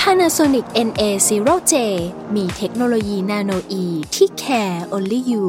[0.00, 1.74] Panasonic NA0J
[2.34, 5.46] มีเทคโนโลยีนาโนอีที่ care only you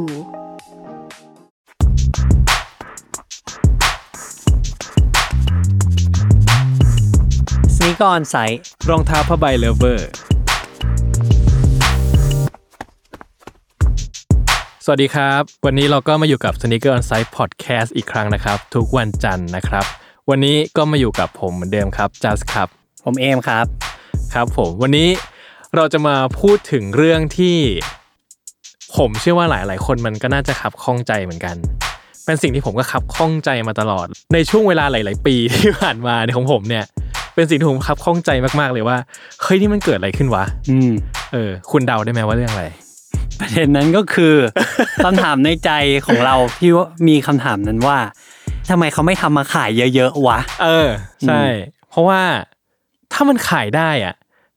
[7.76, 10.10] สนิกออนไซต์รองเท้าผ้าใบเลเวอร์
[14.86, 19.86] สวัสดีครับ วันนี้เราก็มาอยู่กับ Sneaker On Site Podcast อีกครั้งนะครับ ทุกวันจันทร์นะครับ
[20.30, 22.68] วันนี้ก็มาอยู่กับผมเหมือนเดิมครับจัสครับ
[23.04, 23.66] ผมเอมครับ
[24.34, 25.10] ครับผมวันนี้
[25.76, 27.58] เราจะมาพูดถึงเรื่องที่
[28.98, 31.56] ผมเชื่อว่าหลาย ๆ คนมันก็น่าจะขับข้องใจเหมือนกัน
[32.26, 36.86] เป็นสิ่งที่ผมก็ขับข้องใจมาตลอด ในช่วงเวลาหลาย ๆ ปีที่ผ่านมาในของผมเนี่ย
[37.36, 38.30] เป็นสิ่งที่ผมขับข้องใจ
[38.60, 38.98] มาก ๆ เลยว่า
[39.42, 40.92] เฮ้ยนี่มันเกิดอะไรขึ้นวะอืม
[41.34, 42.66] เออ คุณเดาได้ไหมว่าเรื่องอะไร
[43.40, 44.36] ประเด็นนั้นก็คือ
[45.04, 45.72] คำถามในใจ
[46.06, 47.98] ของเราที่ว่ามีคำถามนั้นว่า
[48.70, 50.88] ทำไมเขาไม่ทำมาขายเยอะๆวะ เออ
[51.28, 51.44] ใช่
[51.90, 52.22] เพราะว่า
[53.14, 54.16] ถ้ามันขายได้อะ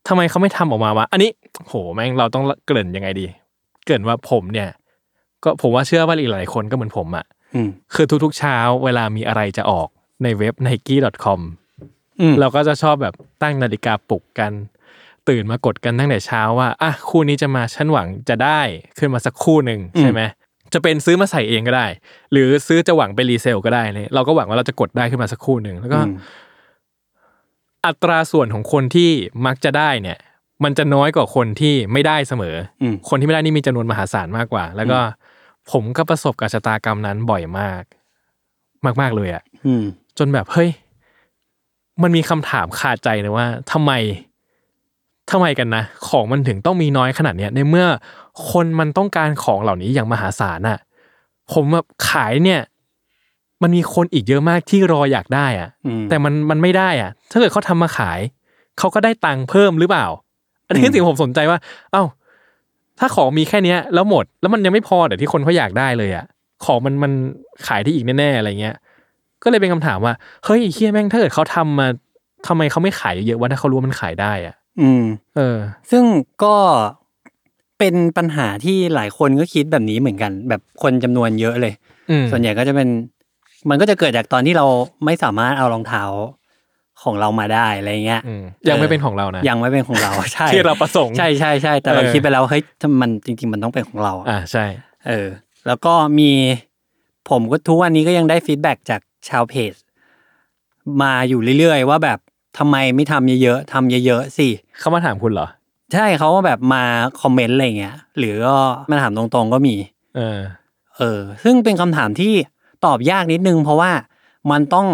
[0.09, 1.31] ทำไมเขาไม่ทำออกมาวะอันนี้
[1.69, 3.27] โหแม่งเราต้องเกริ่นยังไงดี
[3.85, 4.69] เกริ่นว่าผมเนี่ย
[5.45, 9.89] ก็ผมว่าเชื่อว่าอีกหลายคนก็เหมือนผมอะอืมคือทุกๆเช้าเวลามีอะไรจะออก
[10.23, 11.41] ในเว็บ nike.com
[12.21, 14.53] อืมเราก็จะชอบแบบตั้งนาฬิกาปลุกกัน
[15.29, 18.61] ตื่นมากดกันตั้งแต่เช้าว่าอะคู่นี้จะมาฉันหวังจะได้
[18.99, 20.21] ขึ้นมาสักคู่หนึ่งใช่ไหม
[20.73, 21.87] จะเป็นซื้อมาใส่เองก็ได้
[22.33, 26.01] หรือซื้อจะหวังไปรีเซลก็ได้เลยเราก็หวังว่าเราจะกดได้ขึ้นมาสักคู่หนึ่งแล้วก็
[27.83, 29.11] อืมอัตราส่วนของคนที่
[29.47, 30.19] มักจะได้เนี่ย
[30.65, 34.99] มันจะน้อยกว่าคนที่ไม่ได้เสมออมคนที่ไม่ได้นี่มีจำนวนมหาศาลมากกว่า แล้วก็
[35.71, 37.83] ผมก็ประสบกับชะตากรรมนั้นบ่อยมาก
[39.01, 39.85] มากๆเลยอะอืม
[40.19, 40.71] จนแบบเฮ้ย
[42.03, 43.93] มันมีคำถามคาใจนะว่าทำไม
[45.31, 47.87] ทำไมกันนะ ของมันถึงต้องมีน้อยขนาดเนี้ยในเมื่อ
[48.51, 50.79] คนมันต้องการของเหล่านี้อย่างมหาศาลอะ
[51.53, 52.61] ผมแบบขายเนี่ย
[53.63, 58.21] มันมีคนอีกเยอะมากที่รออยากได้อะอืมแต่มันมันไม่ได้อะถ้าเกิดเขาทำมาขาย
[58.79, 60.07] เขาก็ได้ตังค์เพิ่มหรือเปล่า
[60.67, 61.59] อันนี้คือสิ่งที่ผมสนใจว่า
[61.93, 62.03] เอ้า
[62.99, 66.25] ถ้าของมีแค่เนี้ย แล้วหมด แล้วมันยังไม่พอแต่ที่คนเขาอยากได้เลยอะ
[66.65, 67.13] ของมันมัน
[67.67, 68.77] ขายได้อีกแน่ๆอะไรเงี้ย
[69.43, 71.87] ก็เลยเป็นคำถามว่า เฮ้ยไอ้เฮียแม่งถ้าเกิดเขาทำมา
[72.47, 75.03] ทำไมเขาไม่ขายเยอะๆวะถ้าเขารู้ว่ามันขายได้อะอืม
[75.37, 75.57] เออ
[75.91, 76.05] ซึ่ง
[76.45, 76.57] ก็
[77.79, 81.73] เป็นปัญหาที่หลายคนก็คิดแบบนี้เหมือนกัน แบบคนจำนวนเยอะเลย
[82.11, 82.89] อืมส่วนใหญ่ก็จะเป็น
[83.69, 84.67] มันก็จะเกิดจากตอนที่เรา
[85.05, 86.05] ไม่สามารถเอารองเท้า
[87.03, 94.65] ของเรามาได้อะไรเงี้ยอืมยังไม่เป็นของเรานะยังไม่เป็นของเราใช่ที่เราประสงค์ใช่ใช่ใช่แต่เราเออคิดไปแล้วเฮ้ยถ้ามันจริง ๆ มันต้องเป็นของเราอะอ่าใช่
[95.09, 95.29] เออ
[95.67, 96.31] แล้วก็มี
[97.31, 99.75] ผมก็ทุกวันนี้ก็ยังได้ฟีดแบ็กจากชาวเพจ
[101.03, 102.19] มาอยู่เรื่อย ๆ ว่าแบบ
[102.59, 104.49] ทำไมไม่ทำเยอะๆทำเยอะๆสิ
[104.79, 105.49] เขามาถามคุณเหรอ
[105.93, 106.83] ใช่เขาก็แบบมา
[107.21, 108.57] คอมเมนต์อะไรเงี้ยหรือก็
[108.91, 109.77] มาถามตรงๆก็มี
[110.17, 110.39] เออ
[110.99, 112.33] เออ ซึ่งเป็นคำถามที่
[112.85, 113.91] ตอบยากนิดนึง เพราะว่า
[114.51, 114.87] มันต้อง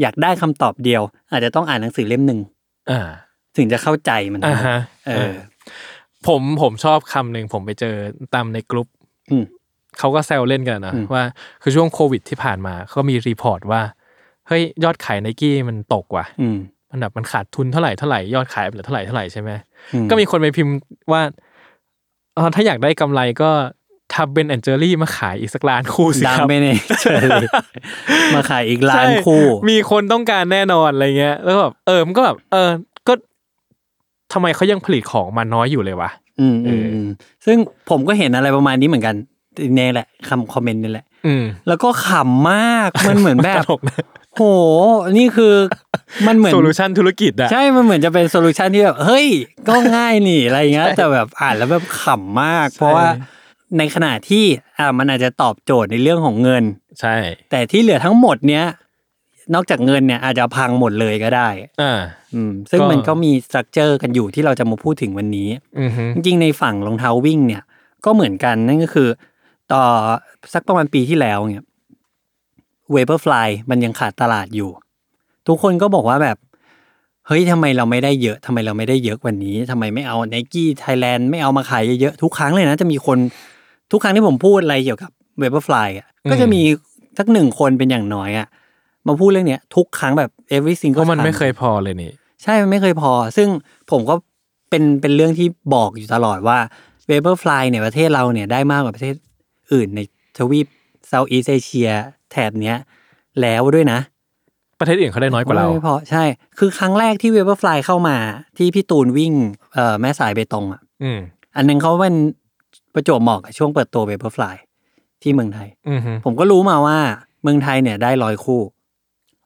[0.00, 2.40] อยากได้คำตอบเดียว อาจจะต้องอ่านหนังสือเล่มหนึ่ง
[2.90, 3.00] อ่า
[3.56, 5.34] ถึงจะเข้าใจมันอ่าฮะเออ
[6.26, 7.94] ผมผมชอบคำหนึ่งผมไปเจอ
[8.34, 8.88] ตามในกลุ่ม
[9.30, 9.44] อืม
[9.98, 11.24] เขาก็แซวเล่นกันนะอืมว่า
[11.62, 13.82] คือช่วงโควิดที่ผ่านมาเขามี report ว่า
[14.48, 16.58] เฮ้ยยอดขายไนกี้มันตกว่ะอืม
[16.90, 19.50] มันแบบมันขาดทุนเท่าไหร่เท่าไหร่ยอดขายเหลือเท่าไหร่เท่าไหร่ใช่ไหม
[19.94, 20.74] อืมก็มีคนไปพิมพ์
[21.12, 21.22] ว่า
[22.34, 23.50] เออถ้าอยากได้กำไรก็
[24.20, 27.26] ทำ Ben & Jerry มาขายอีกสักล้านคู่สิดังครับไปเนี่ยเฉย
[28.34, 32.70] มาขายอีกล้านใช่คู่ มีคนต้องการแน่นอนอะไรเงี้ย แล้วก็แบบเออมันก็แบบเออ
[33.08, 33.12] ก็
[34.32, 36.10] ทำไมเขายังผลิตของมาน้อยอยู่เลยวะ
[36.40, 37.08] อืมอืมเอออืม
[37.46, 37.56] ซึ่ง
[37.90, 39.14] ผมก็เห็นอะไรประมาณนี้เหมือนกัน
[39.74, 44.04] เนี่ยแหละคำ comment นี่แหละ อืมแล้วก็ขำมากมันเหมือนแบบตลกนะ
[44.36, 44.42] โห
[45.18, 45.54] นี่คือ
[46.26, 49.26] มันเหมือน solution ธุรกิจอะใช่มันเหมือนจะเป็น solution ที่แบบ เฮ้ย
[49.68, 53.06] ก็ง่ายนี่อะไรเงี้ยแต่แบบอ่านแล้วแบบขำมาก เพราะว่า
[53.78, 54.44] ในขณะที่
[54.78, 56.64] อ่ามันอาจจะตอบโจทย์ในเรื่องของเงิน
[57.00, 57.16] ใช่
[57.50, 58.64] แต่ที่เหลือทั้งหมดเนี้ย
[59.54, 61.48] นอกจากเงินเนี่ยอาจจะพังหมดเลยก็ได้
[61.82, 62.00] อ่า
[62.34, 65.48] อืมซึ่งก็มันก็มี structure กันอยู่ที่เราจะมาพูดถึงวันนี้
[65.80, 67.62] อือฮึจริงๆในฝั่งรองเท้าวิ่งเนี่ย
[68.04, 69.08] ก็เหมือนกันนั่นก็คือ
[69.72, 69.82] ต่อ
[70.54, 71.64] สักประมาณปีที่แล้วเนี่ย
[72.92, 74.70] เวเ e อร์ฟลายมันยังขาดตลาดอยู่
[75.46, 76.36] ทุกคนก็บอกว่าแบบ
[77.26, 83.18] เฮ้ยทำไมเราไม่ได้เยอะทำไมเราไม่ได้เยอะกว่านี้ทำไมไม่เอา Nike Thailand ไม่เอามาขายเยอะๆทุกครั้งเลยนะ จะมีคน
[83.92, 86.62] ทุกครั้งที่ผมพูดอะไรเกี่ยวกับเวเ e อร์ฟลายอะก็จะมี
[87.18, 88.48] สักหนึ่งคนเป็นอย่างน้อยอะ
[89.06, 93.48] มาพูดเรื่องเนี้ยทุกครั้งแบบ every single time ก็มันไม่เคยพอเลยนี่ ใช่มันไม่เคยพอ ซึ่ง
[93.90, 94.14] ผมก็
[94.70, 96.58] เป็นเป็นเรื่องที่บอกอยู่ตลอดว่า
[97.08, 99.14] Vaporfly เนี่ยประเทศเราเนี่ยได้มากกว่าประเทศ
[99.72, 100.00] อื่นใน
[100.38, 100.66] ทวีป
[101.08, 101.90] Southeast Asia
[102.30, 102.76] แถบเนี้ย
[103.40, 103.98] แล้วด้วยนะ
[104.80, 106.24] ประเทศอื่นเขาได้น้อยกว่าเราไม่พอใช่
[106.58, 108.16] คือครั้งแรกที่ Vaporfly เข้ามา
[108.58, 109.32] ที่พี่ตูนวิ่ง
[109.74, 111.18] เอ่อแม่สายเบตงอะอืม
[111.56, 112.14] อันนึงเขาเป็น
[112.94, 114.56] ประจวบเหมาะกับช่วงเปิดตัวเวเบอร์ฟลาย
[115.22, 116.98] ที่เมืองไทยอืมฮึผมก็รู้มาว่า
[117.42, 118.60] เมืองไทยเนี่ยได้ร้อยคู่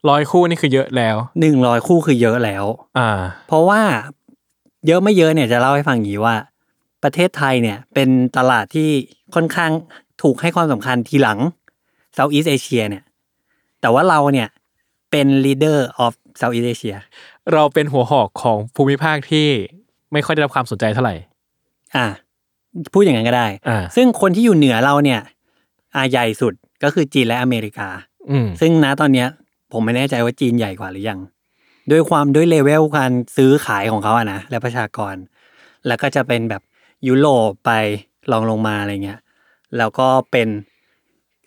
[0.08, 2.64] ร้อยคู่นี่คือเยอะแล้วหนึ่งร้อยคู่คือเยอะแล้ว
[2.98, 3.10] อ่า
[3.48, 3.80] เพราะว่า
[4.86, 6.36] เยอะไม่เยอะเนี่ยจะเล่าให้ฟังอย่างนี้ว่า
[7.02, 8.88] ประเทศไทยเนี่ย เป็นตลาดที่
[9.34, 9.70] ค่อนข้าง
[10.22, 11.38] ถูกให้ความสำคัญทีหลัง
[12.16, 13.04] Southeast Asia เนี่ย
[13.80, 14.48] แต่ว่าเราเนี่ย
[15.10, 16.96] เป็น leader of Southeast Asia
[17.52, 19.48] เราเป็นหัวหอกของภูมิภาคที่
[20.12, 21.14] ไม่ค่อยได้รับความสนใจเท่าไหร่
[21.96, 22.06] อะ
[22.92, 25.20] พูดอย่างนั้นก็ได้อ่าซึ่งคนที่อยู่เหนือเราเนี่ย
[25.96, 27.88] อาใหญ่สุดก็คือจีนและอเมริกา
[28.30, 29.28] อืมซึ่งณตอนเนี้ย
[29.72, 31.20] ผมไม่แน่ใจว่าจีนใหญ่กว่าหรือยัง
[31.90, 35.14] ด้วยความด้วยเลเวลการซื้อขายของเขาอะนะและประชากร
[35.86, 36.62] แล้วก็จะเป็นแบบ
[37.08, 37.70] ยุโรปไป
[38.32, 39.20] ลองลงมาอะไรเงี้ย
[39.78, 40.48] แล้วก็เป็น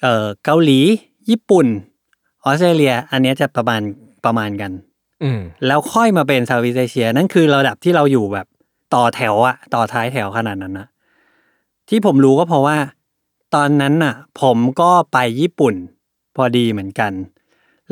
[0.01, 0.79] เอ่อเกาหลี
[1.29, 1.67] ญี่ปุ่น
[2.45, 3.81] ออสเตรเลีย อันเนี้ยจะประมาณ
[4.25, 4.71] ประมาณกัน
[5.23, 8.47] อืมแล้วค่อยมาเป็น Southeast Asia นั่นคือระดับที่เราอยู่แบบ
[8.95, 10.87] ต่อแถวอะต่อท้ายแถวขนาดนั้นนะ
[11.89, 12.77] ที่ผมรู้ก็เพราะว่า
[13.55, 15.75] ตอนนั้นน่ะ ผมก็ไปญี่ปุ่น
[16.35, 17.11] พอดีเหมือนกัน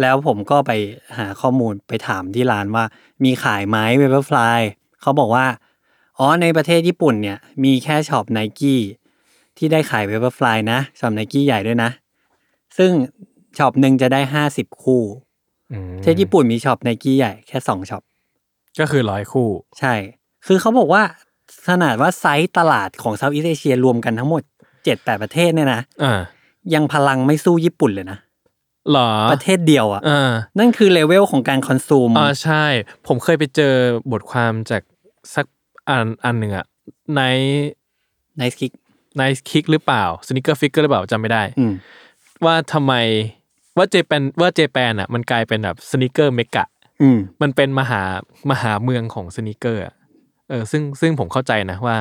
[0.02, 0.72] แล้วผมก็ไป
[1.18, 2.84] หาข้อมูลไปถามที่ร้านว่า
[3.24, 4.60] มีขายไหม Vaporfly
[5.02, 5.46] เขาบอกว่า
[6.18, 8.82] อ๋อในประเทศญี่ปุ่นเนี่ย มีแค่ shop Nike
[9.58, 11.90] ที่ได้ขาย Vaporfly นะ shop Nike ใหญ่ด้วยนะ
[12.78, 12.92] ซึ่ง
[13.58, 15.02] shop หนึ่งจะได้ห้าสิบคู่
[15.72, 18.04] อืมประเทศญี่ปุ่นมี shop Nike ใหญ่แค่สอง shop
[18.80, 19.50] ก็คือร้อยคู่
[19.80, 19.94] ใช่
[20.46, 21.04] คือเขาบอกว่า
[21.68, 24.42] ขนาดว่าไซส์ตลาดของ Southeast Asia รวมกันทั้งหมด
[24.84, 26.20] เจ็ดแปดประเทศเนี่ยนะอ่า
[26.74, 28.18] ยังพลังไม่สู้ญี่ปุ่นเลยนะ
[28.92, 32.66] หรอประเทศเดียวอะอ่านั่นคือ level ของการ consumeูมอ่าใช่
[33.08, 33.74] ผมเคยไปเจอ
[34.12, 34.82] บทความจาก
[35.36, 35.46] สัก
[35.88, 36.66] อันอันหนึ่งอะ
[37.16, 37.22] ใน
[38.38, 38.72] Nice Kick
[39.18, 41.74] ใน Kick หรือเปล่า Sneaker Freaker หรือเปล่าจำไม่ได้อืม
[42.46, 42.94] ว่าทำไม
[43.78, 46.66] ว่า Japan ว่า Japan อะ มันกลายเป็นแบบ sneaker mecca
[47.02, 48.02] อืมมันเป็นมหา
[48.52, 49.94] มหาเมืองของ sneaker อะ
[50.50, 51.98] เออซึ่งซึ่งผมเข้าใจนะว่า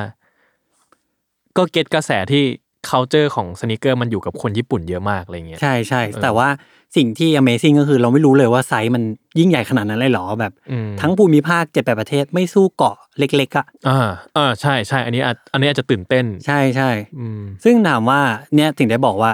[1.57, 2.43] ก็ get กระแสที่
[2.89, 6.49] culture ของ sneaker มันอยู่กับคนญี่ปุ่นเยอะมากอะไรเงี้ยใช่ใช่แต่ว่า
[6.95, 9.03] สิ่งที่ Amazing ก็คือเราไม่รู้เลยว่าไซส์มัน
[9.39, 16.89] ยิ่งใหญ่ขนาดนั้นเลยเหรอแบบอืมทั้งภูมิภาคเจ็ดแปดประเทศไม่สู้เกาะเล็กๆอะอ่าอ่าใช่ใช่อันนี้อาจอันนี้อาจจะตื่นเต้น ใช่ใช่
[17.19, 18.19] อืมซึ่งถามว่า
[18.55, 19.31] เนี่ยถึงได้บอกว่า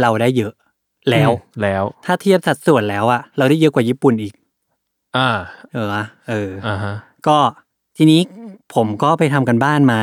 [0.00, 0.52] เราได้เยอะ
[1.10, 4.34] แล้วอืมแล้ว ถ้าเทียบสัดส่วนแล้วอะเราได้เยอะกว่าญี่ปุ่นอีก
[5.16, 5.28] อ่า
[5.72, 6.94] เออวะเอออ่าฮะ
[7.28, 7.38] ก็
[7.98, 8.20] ทีนี้
[8.74, 10.00] ผมก็ไปทำกันบ้านมา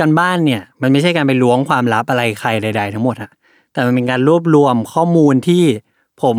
[0.00, 3.30] กันบ้านเนี่ย มันไม่ใช่การไปล้วงความลับอะไรใครใด ๆ ทั้งหมดอะ
[3.72, 5.62] แต่มันเป็นการรวบรวมข้อมูลที่
[6.22, 6.36] ผม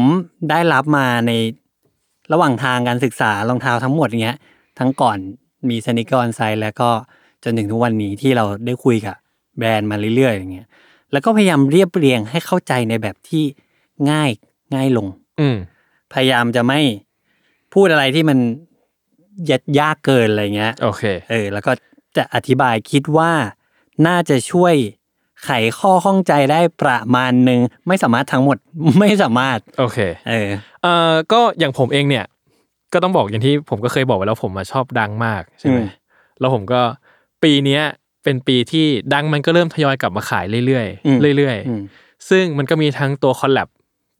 [0.49, 1.31] ได้รับมาใน
[2.31, 4.37] ระหว่างทางการศึกษารองเท้าทั้งหมดเนี้ย
[4.79, 5.17] ทั้งก่อน
[5.69, 6.89] มีสนิกเกอร์ออนไซต์แล้วก็
[7.43, 9.15] จนถึงทุกวันนี้ที่เราได้คุยกับ
[9.57, 10.67] แบรนด์มาเรื่อยๆอย่างเงี้ย
[11.11, 13.43] แล้วก็พยายามเรียบเรียงให้เข้าใจในแบบที่
[14.11, 14.31] ง่าย
[14.75, 15.07] ง่ายลง
[15.39, 15.57] อืม
[16.13, 16.79] พยายามจะไม่
[17.73, 18.37] พูดอะไรที่มัน
[19.49, 21.71] ยัดยากเกินอะไรเงี้ยโอเคเออแล้วก็
[22.17, 23.31] จะอธิบายคิดว่า
[24.07, 24.75] น่าจะช่วย
[25.43, 25.49] ไข
[25.79, 28.57] ข้อข้องใจได้ประมาณหนึ่งไม่สามารถทั้งหมด
[28.99, 29.99] ไม่สามารถโอเค
[30.29, 30.49] เออ
[30.83, 32.25] เอ่อก็อย่างผมเองเนี่ย
[32.93, 35.87] ก็ต้องบอกอย่างที่ผมก็เคยบอกไว้แล้วผมมาชอบดังมากใช่ไหมอืม
[36.39, 36.81] แล้วผมก็
[37.43, 37.83] ปีเนี้ย
[38.23, 43.67] เป็นปีที่ดังมันก็เริ่มทยอยกลับมาขายเรื่อยอืมๆเรื่อยอืมๆซึ่งมันก็มีทั้งตัวคอลแลบ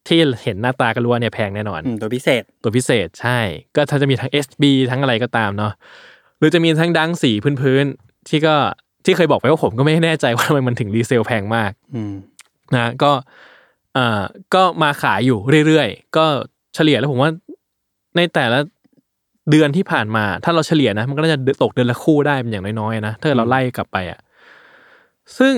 [0.08, 3.39] ที่เห็นหน้าตาก็รู้ว่าเนี่ยแพงแน่นอนอืมตัวพิเศษ ตัวพิเศษใช่
[3.75, 5.74] ก็ถ้าจะมีทั้ง SB ทั้งอะไรก็ตามเนาะ
[6.38, 7.31] หรือจะมีทั้งดังสี
[7.62, 8.55] พื้นๆที่ก็
[9.05, 12.13] ที่เคยบอกไปว่าผมก็ไม่แน่ใจว่าทำไมมันถึงรีเซลแพงมากอืม
[12.75, 13.12] นะก็
[13.98, 14.22] อ่า
[14.55, 16.25] ก็มาขายอยู่เรื่อยๆ ก็
[16.75, 17.29] เฉลี่ยแล้วผมว่า
[18.17, 18.60] ในแต่ละ
[19.51, 24.20] เดือนที่ผ่านมา ถ้าเราเฉลี่ยนะ มันก็น่าจะตกเดือนละคู่ได้เป็นอย่างน้อยๆนะถ้าเราไล่กลับไปอะ
[25.38, 25.55] ซึ่ง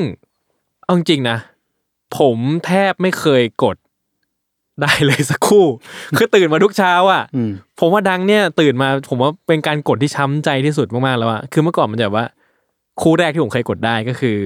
[0.83, 1.37] เอาจริงๆนะ
[2.17, 3.77] ผมแทบไม่เคยกด
[4.81, 5.65] ได้เลยสักคู่
[6.17, 12.25] คือตื่นมาทุกเช้าอะอืมผมว่าดังเนี่ยตื่นมาผมว่าเป็นการกดที่ช้ำใจที่สุดมากๆแล้วอะคือเมื่อก่อนมันจะแบบว่า
[13.01, 14.37] คู่แรกที่ผมเคยกดได้ก็คือ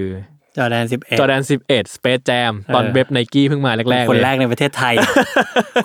[0.58, 4.94] จอแดนสิบเอ็ดจอแดน11 Space Jam ตอนเออเว็บไนกี้เพิ่งมาแรกๆคนเลยแรกในประเทศไทย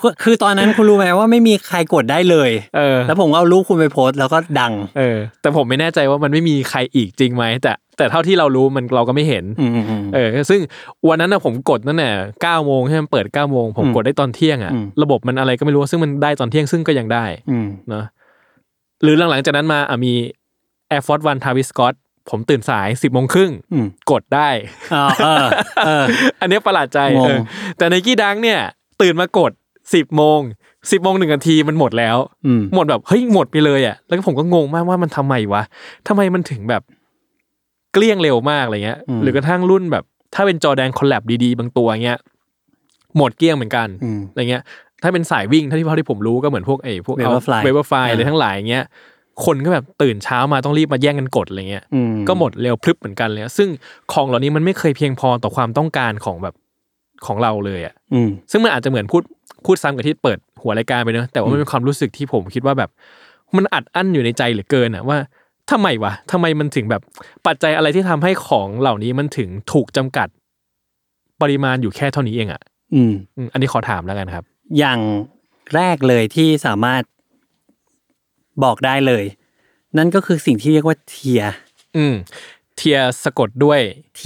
[0.02, 10.60] คือคือตอนนั้นคุณรู้ไหมว่าไม่มีใครกดได้เลยเออแล้วผมก็เอารูปคุณไปโพสต์แล้วก็ดังเออแต่ผมไม่แน่ใจว่ามันไม่มีใครอีกจริงไหมแต่แต่เท่าที่เรารู้มันเราก็ไม่เห็นอืมอืมอืมเออ ซึ่ง
[11.08, 12.10] วันนั้นนะผมกดตั้งแต่
[12.42, 18.04] เก้าโมงใช่ไหมเปิดเก้าโมงผมอืมกดได้ตอนเที่ยงอะอืมระบบมันอะไรก็ไม่รู้ซึ่งมันได้ตอนเที่ยงซึ่งก็ยังได้อืมเนาะ
[19.02, 20.12] หรือหลังๆจากนั้นมาอะมี
[20.90, 21.94] Air Force One Travis Scott
[22.30, 24.48] ผมตื่นสายสิบโมงครึ่งอืมกดได้
[24.94, 25.46] อ๋อเออ
[25.86, 26.04] เออ
[26.40, 27.40] อันเนี้ยประหลาดใจงงเออ
[27.78, 28.60] แต่ในกี้ดังเนี่ย
[29.02, 29.52] ตื่นมากด
[29.94, 30.40] สิบโมง
[30.90, 35.62] สิบโมงหนึ่งนาทีมันหมดแล้วอืมหมดแบบเฮ้ยหมดไปเลยอะแล้วก็ผมก็งงมากว่ามันทำไมวะ
[36.08, 36.82] ทำไมมันถึงแบบ
[37.92, 42.18] เกลี้ยงเร็วมากอะไรเงี้ยอืมหรือกระทั่งรุ่นแบบ ถ้าเป็นจอแดนคอลแลบดีๆ บางตัวเงี้ย
[43.16, 44.62] หมดเกลี้ยงเหมือนกันอืมอะไรเงี้ย
[45.02, 48.84] ถ้าเป็นสายวิ่งถ้าที่เท่าที่ผมรู้ก็เหมือนพวกไอ้พวก Vaporfly เวเบอร์ไฟอ่าอะไรทั้งหลายเงี้ย
[49.44, 53.68] คนก็แบบตื่นเช้ามาต้องรีบมาแย่งกันกดอะไรเงี้ยอืมก็หมดเร็วพรึบเหมือนกันเลยอะซึ่ง
[54.12, 56.54] ของเหล่านี้มันไม่เคยเพียงพอต่อความต้องการของแบบ
[57.26, 59.22] ของเราเลยอะอืมซึ่งมันอาจจะเหมือนพูด
[59.64, 62.90] พูดซ้ำกับที่เปิดหัวรายการไปเนอะแต่ว่ามันเป็นความรู้สึกที่ผมคิดว่าแบบ
[63.56, 65.18] มันอัดอั้นอยู่ในใจเหลือเกินอะว่า
[65.70, 67.02] ทำไมวะทำไมมันถึงแบบ
[67.46, 70.28] ปัจจัยอะไรที่ทำให้ของเหล่านี้มันถึงถูกจำกัด
[71.42, 72.62] ปริมาณอยู่แค่เท่านี้เองอะ
[72.94, 74.44] อืมอืม อันนี้ขอถามแล้วกันครับ
[74.78, 75.00] อย่าง
[75.74, 77.02] แรกเลยที่สามารถ
[78.64, 79.24] บอกได้เลย
[79.98, 81.42] นั่นก็คือสิ่งที่เรียกว่าเทีย
[81.96, 82.14] อืม
[82.76, 83.80] เทียสะกดด้วย
[84.18, 84.20] T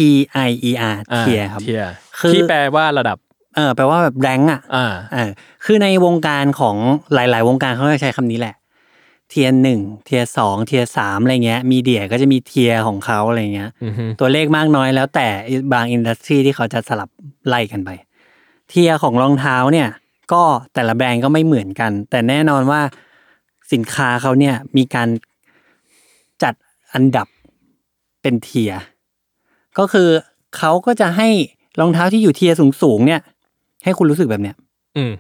[0.48, 1.82] I E R อ่าเทียครับเทีย
[2.18, 3.18] คือที่แปลว่าระดับ
[3.56, 5.30] เออแปลว่าแบบแรงอะอ่าเออ
[5.64, 6.76] คือในวงการของ
[7.14, 8.54] หลาย ๆ วงการเขาจะใช้คำนี้แหละ
[9.30, 15.28] เทียหนึ่งเทียสองเทียสามอะไรเงี้ย media ก็จะมี tier ของเขาอะไรเงี้ยอือฮึตัวเลขมากน้อยแล้วแต่
[15.72, 17.08] บาง industry ที่เขาจะสลับ
[17.48, 17.90] ไล่กันไป
[18.70, 19.88] tier ของรองเท้าเนี่ย
[20.32, 20.42] ก็
[20.74, 22.80] แต่ละแบรนด์ก็ไม่เหมือนกัน แต่แน่นอนว่า
[23.72, 25.08] สินค้าเขาเนี่ยมีการ
[26.42, 26.54] จัด
[26.94, 27.26] อันดับ
[28.22, 28.72] เป็น tier
[29.78, 30.08] ก็คือ
[30.56, 31.28] เขาก็จะให้
[31.80, 33.20] รองเท้าที่อยู่เทียสูงๆเนี่ย
[33.84, 34.56] ให้คุณรู้สึกแบบเนี้ย
[34.96, 35.12] อืม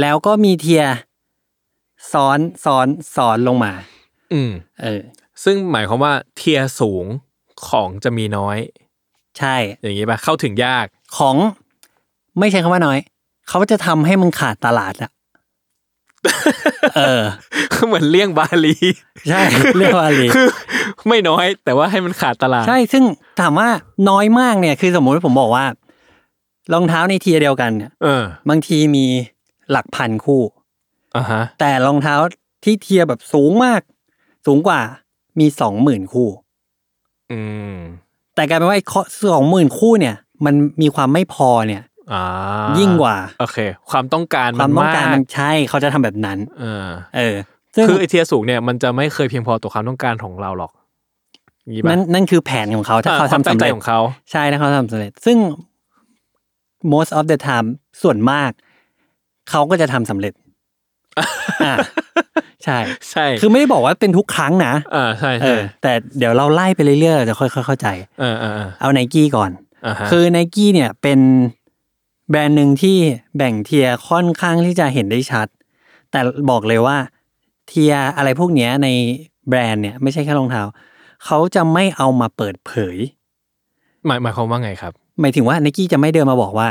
[0.00, 0.84] แล้วก็มีเทีย
[2.12, 2.86] ซ้อนซ้อน
[3.16, 3.72] ซ้อนลงมา
[4.32, 4.50] อืม
[4.82, 5.00] เออ
[5.44, 7.04] ซึ่งหมายความว่าเทียสูง
[7.66, 8.58] ของจะมีน้อย
[9.38, 10.86] ใช่ อย่างนี้ป่ะเข้าถึงยาก
[11.16, 11.36] ของ
[12.38, 12.98] ไม่ใช่คำว่าน้อย
[13.48, 15.10] เขาจะทำให้มันขาดตลาดอะ
[16.96, 17.24] เออ
[17.86, 18.76] เหมือนเลี่ยงบาลี
[19.28, 19.40] ใช่
[19.78, 20.46] เรียกว่าอะไรคือ
[21.08, 23.04] ไม่น้อยแต่ว่าให้มันขาดตลาด ใช่ซึ่ง
[23.40, 23.68] ถามว่า
[24.08, 25.66] น้อยมากเนี่ย คือสมมุติผมบอกว่า
[26.72, 29.06] รองเท้าในเทียร์เดียวกันเนี่ยเออบางทีมี
[29.70, 30.42] หลักพันคู่
[31.16, 32.14] อ่าฮะ แต่รองเท้า
[32.64, 33.80] ที่เทียร์แบบสูงมาก
[34.46, 34.80] สูงกว่า
[35.40, 36.28] มีสองหมื่นคู่
[37.32, 37.40] อื
[37.74, 37.76] ม
[38.34, 38.84] แต่กลายเป็นว่าไอ้
[39.32, 40.14] สองหมื่นคู่เนี่ย
[40.44, 41.93] มันมีความไม่พอเนี่ยอ่า
[42.78, 43.58] ยิ่งกว่าโอเค
[43.90, 47.36] ความต้องการความต้องการมมันใช่เขาจะทำแบบนั้น เออเออ
[47.74, 50.72] ซึ่งคือไอเทียสูงเนี่ยมันจะไม่เคยเพียงพอต่อความต้องการของเราหรอก
[51.62, 54.00] อย่างนี้ป่ะนั่นนั่นคือแผนของเขาถ้าเขาความทำตั้งสำใจเร็จของเขา
[54.32, 55.38] ใช่ถ้าเขาทำสำเร็จ ซึ่ง
[56.92, 57.68] most of the time
[58.02, 58.50] ส่วนมาก
[59.50, 60.32] เขาก็จะทำสำเร็จ
[61.64, 61.74] อ่า
[62.64, 62.78] ใช่
[63.10, 67.88] ใช่ คือไม่ได้บอกว่าเป็นทุกครั้งนะอ่าใช่เอใช่อแต่เดี๋ยวเราไล่ไปเรื่อยๆเราจะค่อยๆเข้าใจ
[68.20, 69.50] เออเออเออเอาไนกี้ก่อน
[69.86, 71.18] อ่าฮะคือไนกี้เนี่ยเป็น
[72.30, 72.96] แบรนด์หนึ่งที่
[73.36, 75.46] แบ่ง tier ค่อนข้างที่จะเห็นได้ชัด
[76.10, 76.96] แต่บอกเลยว่า
[77.68, 78.88] tier อะไรพวกเนี้ยใน
[79.48, 80.62] แบรนด์เนี่ยไม่ใช่แค่รองเท้า
[81.24, 82.96] เขาจะไม่เอามาเปิดเผย
[84.06, 86.68] หมายหมายความว่าไงครับ หมายถึงว่าไนกี้จะไม่เดินมาบอกว่า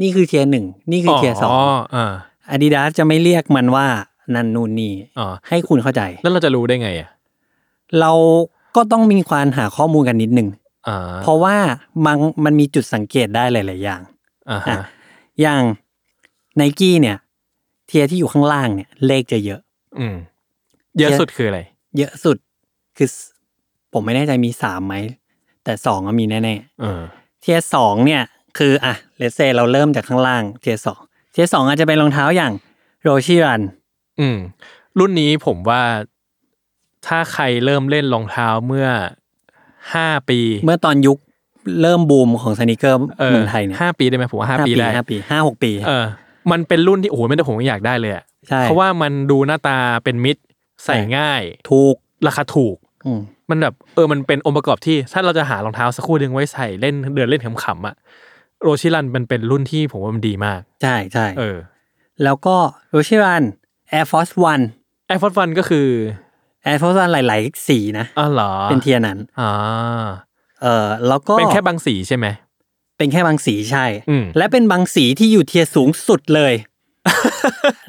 [0.00, 1.62] นี่คือ tier หนึ่งนี่คือ tier สองอ๋อ
[1.94, 2.12] อ่า
[2.50, 3.86] อาดิดาสจะไม่เรียกมันว่า
[4.34, 7.08] นันนูนนี่อ๋อให้คุณเข้าใจ แล้วเราจะรู้ได้ไงอะ
[8.00, 8.12] เรา
[8.76, 10.48] ก็ต้องมีความหาข้อมูลกันนิดนึง
[10.88, 11.56] อ่าเพราะว่า
[12.06, 14.00] มันมันมีจุดสังเกตได้หลาย ๆ อย่าง
[14.50, 14.84] อ่าอะฮะ
[15.40, 15.62] อย่าง
[16.56, 17.16] ไนกี้เนี่ย
[17.86, 19.60] tier ที่อยู่ข้างล่างเนี่ย เลขจะเยอะ
[19.98, 20.16] อืม
[20.98, 21.60] เยอะสุดคืออะไร
[21.98, 22.36] เยอะสุด
[22.96, 23.16] คือส
[23.92, 24.94] ผมไม่แน่ใจมีสามไหม
[25.64, 28.22] แต่สองอะมีแน่เออๆ tier สองเนี่ย
[28.58, 31.00] คืออะเลเซเราเริ่มจากข้างล่าง tier สอง
[31.32, 32.52] tier สองอาจจะเป็นรองเท้าอย่าง
[33.02, 33.62] โรชิรัน
[34.20, 34.38] อืม
[34.98, 35.82] รุ่นนี้ผมว่า
[37.06, 38.88] ถ้าใครเริ่มเล่นรองเท้าเมื่อ
[39.94, 41.18] ห้าปี เมื่อตอนยุค
[41.82, 46.04] เริ่มบูมของสนิเกอร์เออเมืองไทยเนี่ยห้าปีได้ไหมผมว่าห้าปีได้ห้าปีห้าหกปีเออ
[46.50, 50.42] มันเป็นรุ่นที่โอ้โหไม่ได้ผมอยากได้เลยอะใช่เพราะว่ามันดูหน้าตาเป็นมิตร
[50.84, 51.94] ใส่ใช่ง่าย ถูก
[52.26, 52.76] ราคาถูก
[53.06, 57.94] อืมมันแบบเออมันเป็นองค์ประกอบที่ถ้าเราจะหารองเท้าสักคู่หนึ่งไว้ใส่เล่นเดินเล่นขำๆอะ
[58.62, 61.56] Roshe Runมันเป็นรุ่นที่ผมว่ามันดีมาก ใช่ใช่เออ
[62.24, 62.56] แล้วก็
[62.90, 63.44] Roshe Run
[63.92, 64.64] Air Force One
[65.06, 65.88] Air Force One ก็คือ
[66.66, 69.50] Air Force One หลาย ๆ สีนะอ๋อเหรอเป็น tier นั้นอ่า
[70.62, 72.26] เออแล้วก็เป็นแค่บางสีใช่ไหม
[72.98, 76.54] เป็นแค่บางสีใช่อืมและเป็นบางสีที่อยู่ tier สูงสุดเลย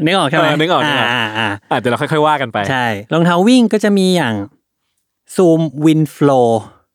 [0.06, 4.36] นึกออกใช่ไหมเออนึกออกนึกออกอ่าอ่าอะเดี๋ยวเราค่อยๆว่ากันไป ใช่รองเท้าวิ่งก็จะมีอย่าง
[5.36, 6.50] ซูมWinflo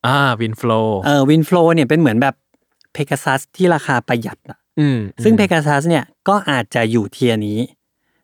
[0.06, 0.72] อ่าวินโฟล
[1.06, 2.34] เออวินฟล w เนี่ยเป็นเหมือนแบบ
[2.92, 7.58] เพก a ซัสที่ราคาประหยัดอะอืมซึ่งเพก a ซัสเนี่ยก็อาจจะอยู่ tier นี้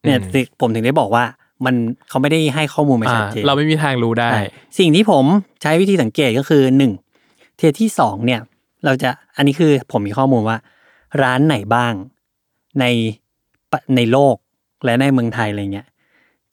[0.04, 1.24] เนี่ยอืมผมถึงได้บอกว่า
[1.64, 1.74] มัน
[2.08, 4.42] เขาไม่ได้ให้ข้อมูลมาอ่าชัดเจนเราไม่มีทางรู้ได้ใช่
[4.78, 5.24] สิ่งที่ผม
[5.62, 6.92] ใช้วิธีสังเกตก็คือหนึ่ง
[7.56, 8.40] tier ที่สองเนี่ย
[8.84, 10.58] เราจะอันนี้คือผมมีข้อมูลว่า
[11.22, 11.92] ร้านไหนบ้าง
[12.80, 12.84] ใน
[13.72, 14.36] ปะในโลก
[14.84, 15.88] และในเมืองไทยอะไรเงี้ย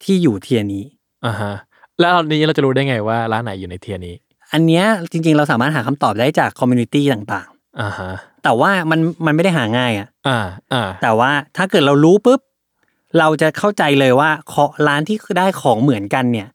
[0.02, 0.84] ที่อยู่ tier นี้
[1.26, 1.54] อ่าฮะ
[2.00, 4.14] แล้วอันนี้เราจะรู้ได้ไงว่าร้านไหนอยู่ใน tier นี้
[4.52, 7.48] อันเนี้ยจริง ๆ เราสามารถหาคำตอบได้จาก community ต่าง
[7.80, 10.38] อ่าฮะๆแต่ว่ามันมันไม่ได้หาง่ายอะอ่า
[10.72, 12.40] อ่าแต่ว่าถ้าเกิดเรารู้ปุ๊บ
[13.18, 16.48] เราจะเข้าใจเลยว่าขอร้านที่ได้ของเหมือนกันเนี่ย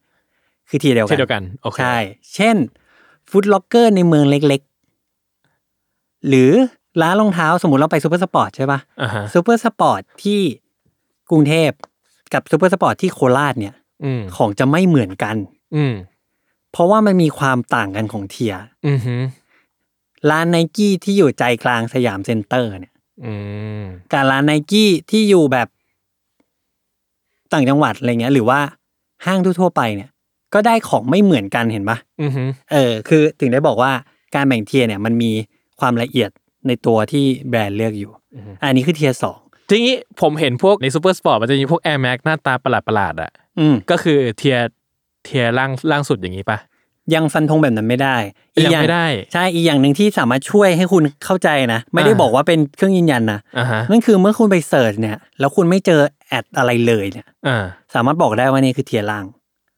[0.70, 1.98] คือทีเดียวกัเช่นเดียวกันโอเคใช่
[2.36, 2.56] เช่น
[3.30, 6.52] Foot Locker ในเมืองเล็กๆ หรือ
[7.02, 10.42] ร้านรองเท้าสมมติเราไป Supersports ใช่ปะอ่าฮะ Supersports ที่
[11.30, 11.72] กรุงเทพ
[12.34, 15.36] กับ Supersports ที่โคราชเนี่ยอืมของจะไม่เหมือนกัน
[15.76, 15.94] อืม
[16.72, 19.16] เพราะว่ามันมีความต่างกันของ tier อืมฮึ
[20.30, 22.94] ร้านไนกี้ที่อยู่ใจกลางสยามเซ็นเตอร์เนี่ย
[23.26, 23.34] อื
[23.82, 25.68] มกับร้านไนกี้ที่อยู่แบบ
[27.54, 28.60] ต่างจังหวัดอะไรเงี้ย หรือว่า
[29.26, 30.10] ห้างทั่วๆไปเนี่ย
[30.54, 33.92] ก็ได้ของไม่เหมือนกันเห็นปะอืมฮึเออ คือถึงได้บอกว่า
[34.36, 35.32] การแบ่ง tier เนี่ยมันมี
[35.80, 36.30] ความละเอียด
[36.68, 38.12] ในตัวที่แบรนด์เลือกอยู่
[38.64, 39.40] อันนี้คือ tier สอง
[39.70, 46.60] ทีนี้ผมเห็นพวกใน Supersports มันจะมีพวก Air Max หน้าตาประหลาดประหลาดๆอะอืมก็คือ tier tier ล่างล่างสุดอย่างนี้ปะ
[47.16, 48.18] ยังฟันธงแบบนั้นไม่ได้
[48.64, 57.58] ยังอย่างไม่ได้ใช่อีกอย่างหนึ่งที่สามารถช่วยให้คุณเข้าใจนะไม่ได้อ่าบอกว่าเป็นเครื่องยืนยันนะอ่าฮะนั่นคือเมื่อคุณไป search เนี่ย แล้วคุณไม่เจอ ad อะไรเลยเนี่ยอ่า
[57.94, 59.26] สามารถบอกได้ว่านี่คือ tier ล่าง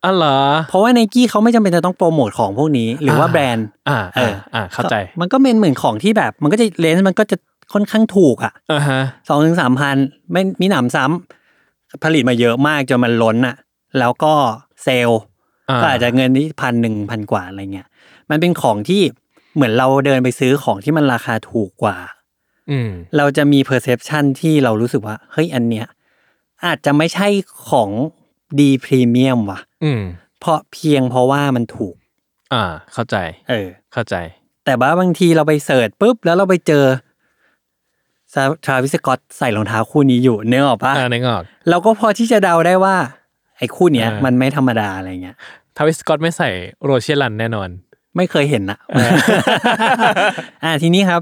[0.06, 0.38] อ๋อเหรอ
[0.70, 7.38] เพราะว่าไนกี้เขาไม่จำเป็นจะต้องโปรโมทของพวกนี้ หรือว่าอ่าแบรนด์ อ่าเออ่าออ่าเข้าใจ มันก็เป็นเหมือนของที่แบบ มันก็จะเลนส์มันก็จะ
[7.74, 9.96] ค่อนข้างถูกอะอ่าฮะสองถึงสามพัน
[10.32, 13.56] ไม่มีหนำซ้ำผลิตมาเยอะมากจนมันล้นอะ
[14.00, 14.34] แล้วก็
[14.84, 15.22] เซลล์
[15.70, 17.88] อ่าก็อาจจะเงินที่พันหนึ่งพันกว่าอะไรเงี้ย
[18.30, 19.02] มันเป็นของที่
[19.56, 21.98] เหมือนเราเดินไปซื้อของที่มันราคาถูกกว่า
[22.72, 25.88] อืมเราจะมี perception ที่เรารู้สึกว่า เฮ้ยอันเนี้ย
[26.66, 27.28] อาจจะไม่ใช่
[27.70, 27.90] ของ
[28.60, 30.02] ดีพรีเมียมว่ะ อืม
[30.40, 31.96] เพราะเพียงเพราะว่ามันถูก
[32.54, 32.64] อ่า
[32.94, 33.16] เข้าใจ
[33.50, 34.16] เออ เข้าใจ
[34.66, 36.86] แต่ว่าบางทีเราไป search ปุ๊บ แล้วเราไปเจอ
[38.66, 42.96] Travis Scott ใส่รองเท้าคู่นี้อยู่เนื้อออกปะอ่านึกออก เราก็พอที่จะเดาได้ว่า
[43.58, 45.36] ไอ้คู่เนี้ย อ่ามัน มันไม่ธรรมดาอะไรเงี้ย
[45.78, 46.50] Travis Scott ไม่ใส่
[46.86, 47.70] Roshe Run แน่นอน
[48.16, 48.80] ไม่เคยเห็นนะ
[50.64, 51.22] อ่าทีนี้ครับ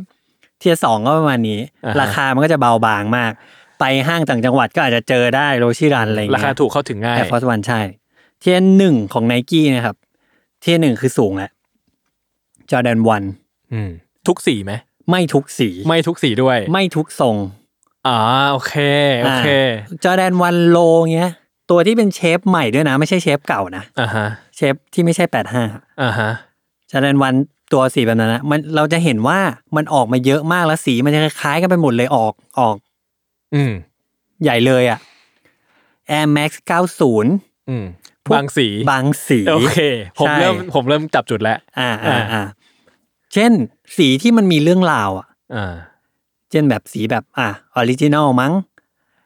[0.60, 3.31] tier สองก็ประมาณนี้ อ่าฮะ ราคามันก็จะเบาบางมาก
[3.79, 7.79] ไปห้างต่างจังหวัดก็อาจจะเจอได้ Roshe Run อะไรเงี้ยราคาถูกเข้าถึงง่าย Air Force One ใช่
[8.39, 9.96] tier หนึ่งของไนกี้นะครับ
[10.60, 11.51] tier หนึ่งคือสูงแหละ
[12.72, 13.24] Jordan One
[13.74, 13.89] อืม
[14.27, 14.74] ทุกสีไหม
[15.10, 17.36] ไม่ทุกสี ไม่ทุกสีด้วย ไม่ทุกทรง
[18.08, 18.17] อ่า
[18.52, 18.73] โอเค
[19.23, 19.47] โอเค
[20.04, 20.78] Jordan One Low
[21.15, 21.32] เงี้ย
[21.69, 24.25] ตัวที่เป็น shape ใหม่ด้วยนะ ไม่ใช่ shape เก่านะอ่าฮะ
[24.56, 25.63] shape ที่ไม่ใช่แปดห้า
[26.02, 26.30] อ่าฮะ
[26.91, 27.34] Jordan One
[27.73, 29.39] ตัวสีแบบนั้นนะมันเราจะเห็นว่า
[29.75, 32.75] มันออกมาเยอะมากแล้วสีมันจะคล้ายๆกันไปหมดเลยออกออก
[33.55, 33.73] อืม
[34.43, 34.99] ใหญ่เลยอะ
[36.17, 36.51] Air Max
[37.12, 37.86] 90อืม
[38.25, 39.79] พวกบางสี บางสี โอเค
[40.19, 42.43] ผมใช่เริ่มผมเริ่มจับจุดแล้ว อ่าอ่าอ่า
[43.33, 43.51] เช่น
[43.97, 45.75] สีที่มันมีเรื่องราวอะอ่า
[46.51, 48.53] เช่นแบบสีแบบอะ original มั้ง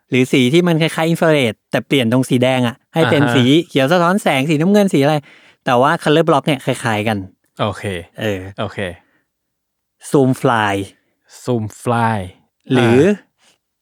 [0.09, 5.15] หรือสีที่มันคล้ายๆ Infrared แต่เปลี่ยนตรงสีแดงอะให้เป็นอ่าฮะสีเขียวสะท้อนแสงสีน้ำเงินสีอะไร
[5.65, 7.17] แต่ว่า color block เนี่ยคล้ายๆกัน
[7.61, 7.83] โอเค
[8.19, 8.79] เออ โอเค
[10.11, 10.75] zoom fly
[11.43, 12.19] ซูมฟลาย
[12.73, 12.99] หรือ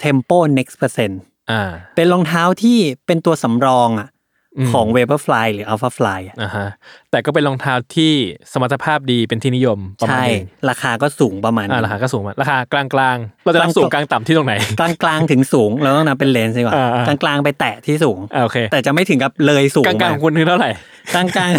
[0.03, 1.15] tempo next percent
[1.51, 4.09] อ่าเป็นรองเท้าที่เป็นตัวสำรองอะ
[4.57, 6.67] อืมของ Vaporfly หรือ Alpha Fly อะอ่าฮะ
[7.11, 8.13] แต่ก็เป็นรองเท้าที่
[8.51, 20.69] สมรรถภาพดีเป็นที่นิยมประมาณใช่หนึงราคาก็สูงประมาณอ่านึงราคาก็สูงมากราคากลางกลางๆ เราจะกลางนับสูงกลางต่ำที่ตรงไหนกลางกลางๆถึงสูงเราต้องนับเป็นเลนส์ดีกว่าอ่าอ่ากลางกลางๆไปแตะที่สูงอ่าโอเคแต่จะไม่ถึงกับเลยสูงกลางกลางไปของคุณคือเท่าไหร่
[21.15, 21.51] กลางกลาง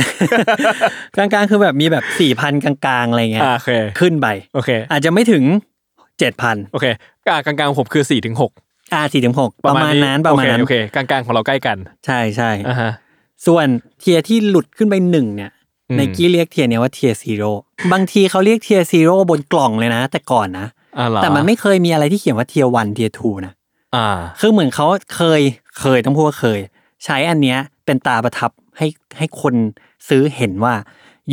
[1.16, 5.44] กลางกลางๆคือแบบมีแบบสี่พันกลางกลางๆอะไรเงี้ยอ่าโอเคขึ้นไปโอเค อาจจะไม่ถึง
[6.20, 6.86] เจ็ดพันโอเค
[7.28, 8.52] อ่ากลางกลางๆของผมคือสี่ถึงหก
[8.94, 12.90] อ่าสี่ถึงหกประมาณนั้นประมาณนั้นโอเคโอเคกลางกลางๆของเราใกล้กัน ใช่ใช่อ่าฮะ
[13.46, 13.66] ส่วน
[14.00, 15.50] tier ที่หลุดขึ้นไปหนึ่งเนี่ย
[15.90, 17.50] อืมในกี้เรียก tier เนี้ยว่า tier zero
[17.92, 20.66] บางทีเขาเรียก tier zero บนกล่องเลยนะ แต่ก่อนนะ
[20.98, 23.52] อ่าเหรอแต่มันไม่เคยมีอะไรที่เขียนว่า tier one tier two นะ
[23.96, 24.08] อ่า
[24.40, 25.40] คือเหมือนเขาเคย
[25.80, 26.60] เคยต้องพูดว่าเคย
[27.04, 28.86] ใช้อันเนี้ยเป็นตาประทับให้
[29.18, 29.54] ให้คน
[30.08, 30.74] ซื้อเห็นว่า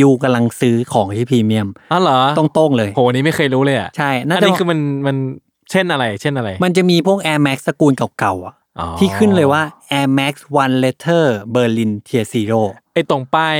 [0.02, 5.18] ยูกำลังซื้อของที่พรีเมียมอ๋อเหรอตรงๆเลยโหอันนี้ไม่เคยรู้เลยอะใช่น่าอันจะนี้คือมันมัน
[5.72, 9.62] เช่นอะไร เช่นอะไร มันจะมีพวก Air Max ตระกูลเก่าๆอะอ๋อที่ขึ้นเลยว่า
[10.00, 10.34] Air Max
[10.64, 11.24] One Letter
[11.56, 12.62] Berlin Tier Zero
[12.94, 13.58] ไอ้ตรงป้าย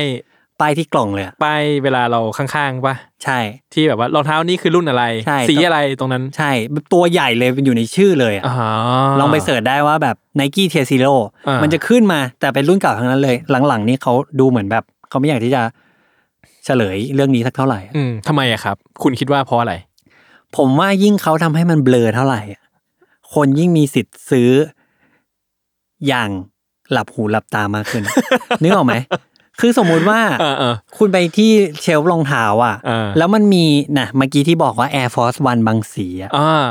[0.60, 3.38] ป้ายที่กล่องเลยอะป้ายเวลาเราข้างๆป่ะใช่
[3.72, 6.50] ที่แบบว่ารองเท้านี่คือรุ่นอะไรใช่สีอะไรตรงนั้น ใช่
[6.92, 8.54] ตัวใหญ่เลยเป็นอยู่ในชื่อเลยอะอ๋อ
[9.20, 11.14] ลองไป search ได้ว่าแบบ Nike Tier Zero
[11.48, 13.36] อ่ามันมันจะขึ้นมาแต่เป็นรุ่นเก่าทั้งนั้นเลย
[13.68, 15.62] หลังๆนี้เขาดูเหมือนแบบเขาไม่อยากที่จะ
[16.68, 19.74] เฉลยเรื่องนี้สักเท่าไหร่อะอืมทำไมอะครับ คุณคิดว่าเพราะอะไร
[20.56, 22.62] ผมว่ายิ่งเขาทำให้มันเบลอเท่าไหร่อะ
[23.34, 24.50] คนยิ่งมีสิทธิ์ซื้อ
[26.06, 26.30] อย่าง
[26.92, 28.02] หลับหูหลับตามากขึ้น
[28.62, 28.94] นึกออกไหม
[29.60, 31.50] คือสมมุติว่าเออเออคุณไปที่
[31.82, 33.64] shelf รองเท้าอะอ่าแล้วมันมี
[33.98, 36.66] นะเมื่อกี้ที่บอกว่า Air Force One บางสีอะอ่า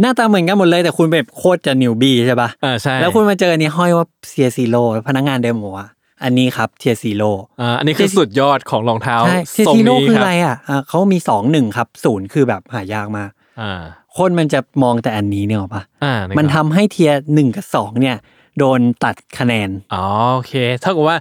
[0.00, 5.88] หน้าตาเหมือนกันหมดเลยแต่คุณแบบโคตรจะ newbie ใช่ปะอ่าใช่แล้วคุณมาเจออันนี้ห้อยว่า tier zero พนักงานเดินมาบอกว่า
[6.22, 7.30] อันนี้ครับ tier zero
[7.60, 13.80] อ่าอันนี้คือสุดยอดของรองเท้าใช่ tier ทรง zero นี้คือครัอะไรอะอะเขามีสองหนึ่งครับศูนย์คือแบบหายากมากอ่า
[14.16, 18.16] คนมันจะมองแต่อันนี้เนี่ยหรอปะอ่ามันทำให้ tier หนึ่งกับสองเนี่ย
[18.58, 20.04] โดนตัดคะแนนอ๋อ
[20.34, 21.18] โอเคเท่ากับว่า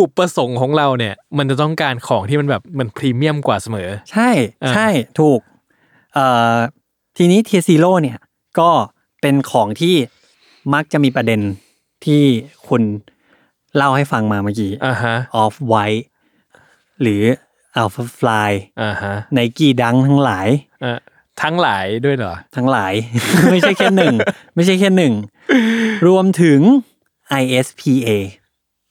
[0.00, 4.30] อุปสงค์ของเราเนี่ย มันจะต้องการของที่มันแบบมันพรีเมียมกว่าเสมอ ใช่
[4.62, 4.88] อ่าใช่
[5.20, 5.40] ถูก
[6.14, 6.56] เอ่อ
[7.16, 8.18] ทีนี้เทียซีโร่เนี่ย
[8.58, 8.70] ก็
[9.20, 9.94] เป็นของที่
[10.74, 11.40] มักจะมีประเด็น
[12.04, 12.22] ที่
[12.68, 12.82] คุณ
[13.76, 16.04] เล่าให้ฟังมาเมื่อกี้อ่าฮะ off white
[17.02, 17.22] หรือ
[17.82, 18.50] alpha fly
[18.82, 20.48] อ่าฮะไนกี้ดังทั้งหลาย
[20.82, 20.98] เอ่อ
[21.42, 22.92] ทั้งหลายด้วยเหรอ ทั้งหลาย
[23.50, 24.14] ไม่ใช่แค่หนึ่ง
[24.54, 25.12] ไม่ใช่แค่หนึ่ง
[26.06, 26.60] รวมถึง
[27.42, 28.08] ISPA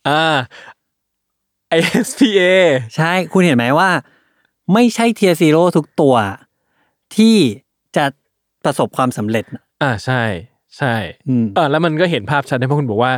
[0.09, 0.23] อ่า
[1.77, 2.41] ISPA
[2.95, 3.89] ใช่คุณเห็นไหมว่า
[4.73, 6.15] ไม่ใช่ tier zero ทุกตัว
[7.15, 7.35] ที่
[7.95, 8.05] จะ
[8.65, 10.23] ประสบความสำเร็จน่ะอ่าใช่
[10.77, 10.93] ใช่
[11.27, 13.13] อืมเออแล้วมันก็เห็นภาพชัดนะเพราะคุณบอกว่า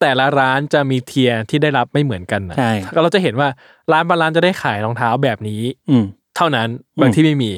[0.00, 3.48] แต่ละร้านจะมี tier ที่ได้รับไม่เหมือนกันนะใช่ก็เราจะเห็นว่า
[3.92, 6.04] ร้านบางร้านจะได้ขายรองเท้าแบบนี้ อืม
[6.36, 6.68] เท่านั้น
[7.00, 7.52] บางที่ไม่มี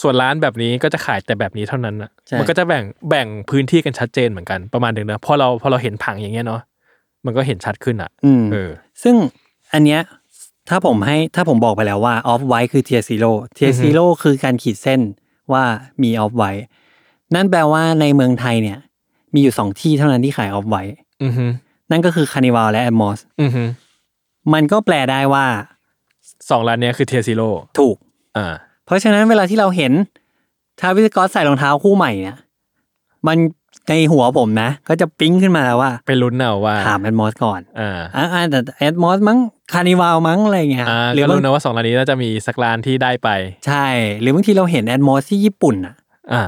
[0.00, 6.60] ส่วนร้านแบบนี้ก็จะขายแต่แบบนี้เท่านั้นนะใช่ มันก็จะแบ่งแบ่งพื้นที่กันชัดเจนเหมือนกันประมาณหนึ่งนะพอเราพอเราเห็นผังอย่างเงี้ยเนาะ
[7.24, 8.70] มันก็เห็นชัดขึ้นอะอืม เออ
[9.02, 9.14] ซึ่ง
[9.72, 10.00] อันเนี้ย
[10.68, 15.00] ถ้าผมให้ถ้าผมบอกไปแล้วว่า Off-White คือเทียซีโร่เทียซีโร่คือการขีดเส้น
[15.52, 15.64] ว่า
[16.02, 16.64] มี Off-White
[17.34, 18.78] นั่นแปลว่าในเมืองไทยเนี่ย
[19.34, 21.46] มีอยู่สองที่เท่านั้นที่ขาย off white อือฮึ
[21.90, 23.64] นั่นก็คือ Carnival และ atmos อือฮึ
[24.52, 25.46] มันก็แปลได้ว่า
[26.50, 27.96] สองร้านเนี้ยคือ tier zero ถูก
[28.36, 28.54] อ่า
[28.86, 29.92] เพราะฉะนั้นเวลาที่เราเห็น
[30.80, 32.38] Travis Scott ใส่รองเท้าคู่ใหม่เนี่ย
[33.26, 33.38] มัน
[33.88, 39.38] ในหัวผมนะ ก็จะปิ๊งขึ้นมาแล้วว่า ไปลุ้นเอาว่า ถาม atmos ก่อนอ่าอ่าอ่าแต่ atmos มั้ง
[39.72, 43.28] Carnival มั้งอะไรเงี้ยอ่าหรืก็บางรู้นะว่าสองร้านนี้น่าจะมีสักร้านที่ได้ไป
[43.66, 43.86] ใช่
[44.20, 45.94] หรือบางทีเราเห็น atmos ที่ญี่ปุ่นอะ
[46.32, 46.42] อ่า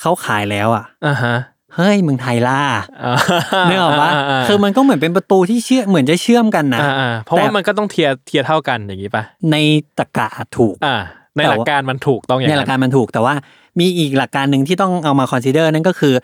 [0.00, 1.34] เขาขายแล้วอะอ่าฮะ
[1.74, 2.62] เฮ้ยเมืองไทยล่า
[3.04, 3.14] อ่า
[3.68, 9.56] เนื้อออกปะาาคือมันก็เหมือนเป็นประตูที่เชื่อเหมือนจะเชื่อมกันนะอ่าอ่าเพราะว่าแต่มันก็ต้อง tier tier เท่ากันอย่างนี้ปะใน
[9.98, 10.96] ตรรกะถูกอ่า
[11.36, 13.34] ในแต่หลักว่าการมันถูกต้องอย่างในหลันั้กนการมันถูกแต่ว่า
[13.80, 16.14] มีอีกหลักการหนึ่งที่ต้องเอามา consider นั่นก็คือ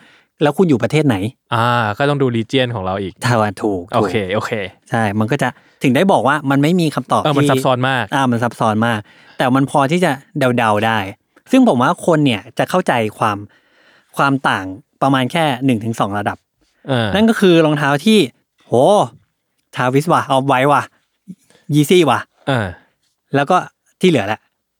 [0.43, 1.15] แล้วคุณอยู่ประเทศไหน
[1.53, 4.51] อ่า ก็ต้องดู region ของเราอีกถ้าว่าถูกถูกโอเคโอเค
[4.89, 5.47] ใช่ มันก็จะ
[5.83, 8.99] ถึงได้บอกว่ามันไม่มีคำตอบเออมันที่ซับซ้อนมากอ่ามันซับซ้อนมาก
[9.37, 10.11] แต่มันพอที่จะ
[10.57, 10.99] เดาๆได้
[11.51, 13.37] ซึ่งผมว่าคนเนี่ยจะเข้าใจความ
[14.17, 14.65] ความต่าง
[15.01, 16.37] ประมาณแค่หนึ่งถึงสองระดับ
[16.87, 18.17] เออนั่นก็คือรองเท้าที่
[18.65, 18.73] โห
[19.75, 20.81] ทาวิสว่ะเอาไว้ว่ะ
[21.73, 22.67] Yeezy ว่ะอ่า
[23.35, 23.57] แล้วก็
[24.01, 24.39] ที่เหลือแหละ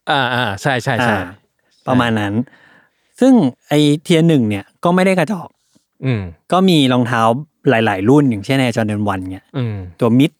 [0.09, 1.27] อ่าอ่าใช่ใช่ใช่อ่า
[1.87, 2.33] ประมาณนั้น
[3.19, 3.33] ซึ่ง
[3.67, 3.73] ไอ
[4.03, 5.49] tier หนึ่งเนี่ยก็ไม่ได้กระจอก
[6.05, 7.21] อืม ก็มีรองเท้า
[7.69, 10.31] หลาย ๆ รุ่นอย่างเช่น Air Jordan One เนี่ยอืมตัว Mid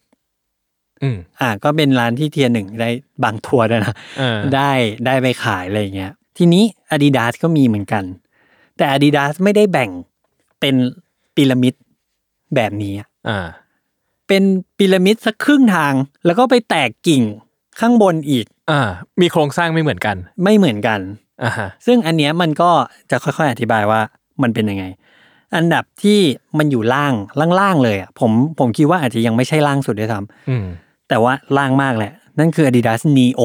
[1.02, 2.88] อืมอ่า ก็เป็นร้านที่ tier หนึ่งได้
[3.22, 4.70] บางทัวร์ด้วยนะเออได้
[5.06, 8.04] ได้ไปขายอะไรอย่างเงี้ย ทีนี้ Adidas ก็มีเหมือนกัน
[8.76, 9.90] แต่ Adidas ไม่ได้แบ่ง
[10.60, 10.74] เป็น
[11.36, 11.74] พีระมิด
[12.54, 13.46] แบบนี้อะอ่า
[14.28, 14.42] เป็น
[14.78, 15.92] พีระมิดสักครึ่งทาง
[16.26, 17.22] แล้วก็ไปแตกกิ่ง
[17.80, 18.80] ข้างบนอีก อ่า
[19.20, 21.00] มีโครงสร้างไม่เหมือนกัน ไม่เหมือนกัน
[21.44, 22.70] อ่าฮะซึ่งอันเนี้ยมันก็
[23.10, 24.00] จะค่อยๆ อธิบายว่า
[24.42, 24.84] มันเป็นยังไง
[25.56, 26.20] อันดับที่
[26.58, 27.12] มันอยู่ล่าง
[27.60, 33.42] ล่างๆเลยอะผมผมคิดว่าอาจจะยังไม่ใช่ล่างสุดด้วยซ้อืมำแต่ว่าล่างมากแหละ นั่นคือ Adidas Neo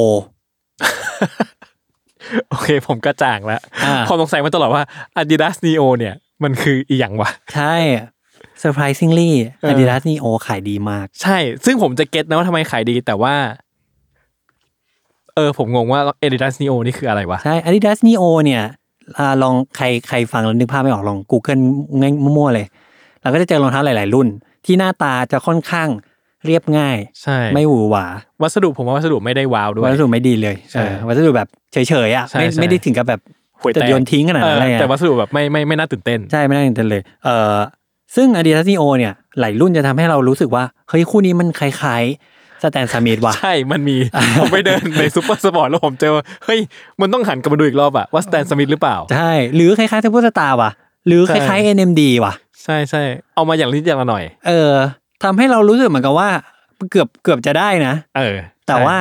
[2.50, 4.84] โอเค ผมก็จ่างแล้วอ่าความสงสัยมาตลอดว่า
[5.22, 7.76] Adidas Neo เนี่ย มันคืออีหยังวะ ใช่
[8.64, 13.36] surprisingly เออ Adidas Neo ขายดีมาก ใช่ ซึ่งผมจะเก็ตนะว่าทำไมขายดีแต่ว่า
[15.36, 18.64] เออ ผมงงว่า Adidas Neo นี่คืออะไรวะ ใช่ Adidas Neo เนี่ย
[19.20, 21.62] อ่าลองใครใครฟังแล้วนึกภาพไม่ออกลอง Google
[22.00, 22.68] ง่ายมั่วๆเลย
[23.22, 24.28] เราก็จะเจอรองเท้าหลาย ๆ รุ่น
[24.66, 25.90] ที่หน้าตาจะค่อนข้าง
[26.46, 28.06] เรียบง่าย ใช่ ไม่หวือหวา
[28.42, 31.78] วัสดุผมว่าวัสดุไม่ได้ว้าวด้วย วัสดุไม่ดีเลยใช่เออวัสดุแบบเฉ
[32.08, 33.22] ยๆอะใช่ไม่ใช่ไม่ได้ถึงกับแบบ
[33.62, 37.56] ห่วยแตกจะโยนทิ้งขนาดนั้นเอออะไรเงี้ยแต่วัสดุแบบไม่ไม่ไม่น่าตื่นเต้น ใช่ไม่ได้ถึงเลย เออ
[38.16, 43.98] ซึ่ง Adidas Neo เนี่ยหลายรุ่นจะทำให้เรารู้สึกว่าเฮ้ยคู่นี้มันคล้ายๆ Stan Smith ว่ะใช่ มันมี
[44.40, 46.60] ผมไปเดินใน Supersports แล้วผมเจอว่าเฮ้ย
[47.02, 50.72] มันต้องหันกลับมาดูอีกรอบอะว่า Stan Smith หรือเปล่า ใช่ หรือคล้ายๆเทปโปสตาร์ว่ะ
[51.08, 53.02] หรือคล้ายๆ NMD ว่ะ ใช่ใช่
[53.36, 54.72] เอามาอย่างนิดอย่างละหน่อย เออ
[55.24, 56.30] ทำให้เรารู้สึกเหมือนกับว่า
[56.92, 58.98] เกือบเกือบจะได้นะ เออ แต่ใช่ว่า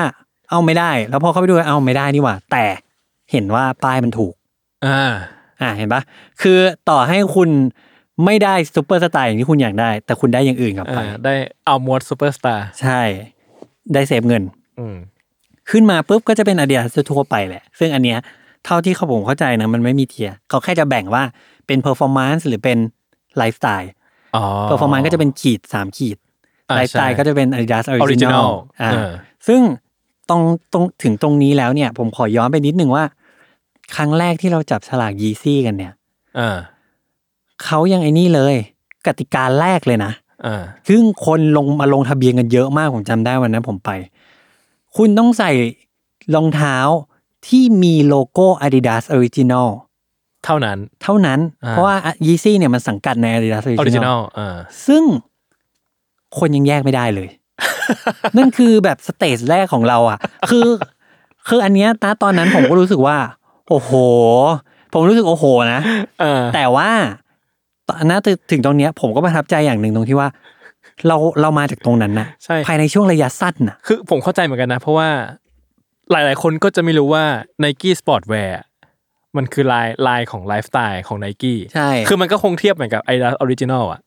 [0.50, 2.64] เอาไม่ได้ แล้วพอเข้าไปดูเอาไม่ได้นี่หว่า แต่
[3.32, 4.34] เห็นว่าป้ายมันถูก
[4.86, 5.12] อ่า
[5.60, 6.02] อ่าเห็นปะ
[6.42, 6.58] คือ
[6.90, 7.48] ต่อให้คุณ
[8.24, 11.34] ไม่ได้ซูเปอร์สไตล์อย่างที่คุณอยากได้ แต่คุณได้อย่างอื่นกลับไปอ่าได้
[11.66, 13.00] เอา mood Superstar ใช่
[13.92, 14.42] ได้ save เงิน
[14.78, 14.96] อืม
[15.70, 18.18] ขึ้นมาปุ๊บก็จะเป็น Adidas ทั่วไปแหละ ซึ่งอันเนี้ย
[18.64, 21.22] เท่าที่เขาผมเข้าใจนะมันไม่มี tier เขาแค่จะแบ่งว่า
[21.66, 22.78] เป็น performance หรือเป็น
[23.36, 23.90] ไลฟ์สไตล์
[24.36, 26.16] อ๋อ performance ก็จะเป็นขีดสามขีด
[26.70, 28.48] อ่าไลฟ์สไตล์ใช่ก็จะเป็น Adidas Original Original
[28.80, 29.10] อ่าเออ
[29.48, 29.60] ซึ่ง
[30.28, 33.04] ตรงตรงถึงตรงนี้แล้วเนี่ย ผมขอย้อนไปนิดนึงว่า
[33.94, 35.92] ครั้งแรกที่เราจับฉลาก Yeezy กันเนี่ย
[36.38, 36.58] อ่า
[37.64, 38.54] เขายังไอ้นี่เลย
[39.06, 40.12] กติกาแรกเลยนะ
[40.46, 43.90] อ่าซึ่งคนลงมาลงทะเบียนกันเยอะมาก ผมจำได้วันนั้นผมไป
[44.96, 45.50] คุณต้องใส่
[46.34, 46.76] รองเท้า
[47.48, 49.68] ที่มีโลโก้ Adidas Original
[50.44, 55.02] เท่านั้น เท่านั้นอ่าเพราะว่า Yeezy เนี่ยมันสังกัดใน Adidas ออริจินอ Original ลอ่าซึ่ง
[56.38, 57.28] คนยังแยกไม่ได้เลย
[58.36, 60.18] นั่นคือแบบ stage แรกของเราอะ
[60.50, 60.68] คือ
[61.48, 63.16] คืออันเนี้ยนะตอนนั้นผมก็รู้สึกว่า
[63.68, 63.90] โอ้โห
[64.92, 65.80] ผมรู้สึกโอ้โหนะ
[66.20, 66.90] เออแต่ว่า
[67.88, 70.28] ตอนนั้นถึงตรงเนี้ย ผมก็ประทับใจอย่างหนึ่งตรงที่ว่า
[71.08, 75.08] เราเรามาจากตรงนั้นนะใช่ภายในช่วงระยะสั้นนะคือผมเข้าใจเหมือนกันนะ เพราะว่า
[76.10, 77.24] หลาย ๆ คนก็จะไม่รู้ว่า
[77.64, 78.56] Nike Sportswear
[79.36, 84.00] มันคือลายลายของไลฟ์สไตล์ของ n i กี้ใช่คือมันก็คงเทียบเหมือนกับไอ d ออริจินอลอะ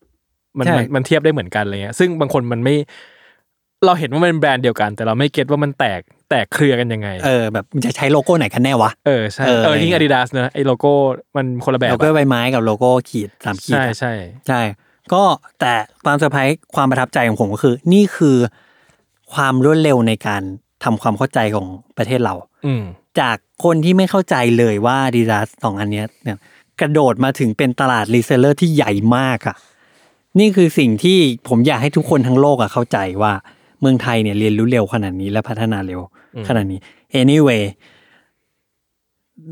[0.57, 2.75] มันใช่มันมันเทียบได้เหมือนกันอะไรเงี้ยซึ่งบางคนมันไม่
[3.85, 10.91] เราเห็นว่ามันเป็นแบรนด์เดียวกัน แต่เราไม่ get ว่ามันแตกแตกเครือกันยังไง เออแบบมันจะใช้โลโก้ไหนกันแน่วะ เออใช่เออเออยิ่งอาดิดาสเนอะไอโลโก้
[11.35, 14.13] มันคนละแบบ โลอะโก้ใบไม้กับโลโก้ขีดสามขีด ใช่อะใช่
[14.47, 14.61] ใช่
[15.13, 15.23] ก็
[15.59, 15.73] แต่
[16.05, 18.37] ความเซอร์ไพรส์ความประทับใจของผมก็คือ นี่คือ
[19.33, 20.43] ความรวดเร็วในการ
[20.83, 21.67] ทำความเข้าใจของ
[21.97, 22.33] ประเทศเรา
[22.65, 22.83] อืม
[23.19, 26.37] จากคนที่ไม่เข้าใจเลยว่าอาดิดาสสองอันเนี้ยเนี่ย
[26.81, 29.55] กระโดดมาถึงเป็นตลาด reseller ที่ใหญ่มากอะ่ะ
[30.39, 31.17] นี่คือสิ่งที่
[31.47, 33.33] ผมอยากให้ทุกคนทั้งโลกอะเข้าใจว่า
[33.81, 36.01] เมืองไทยเนี่ยเรียนรู้เร็วขนาดนี้และพัฒนาเร็ว
[36.35, 36.79] อืมขนาดนี้
[37.21, 37.63] anyway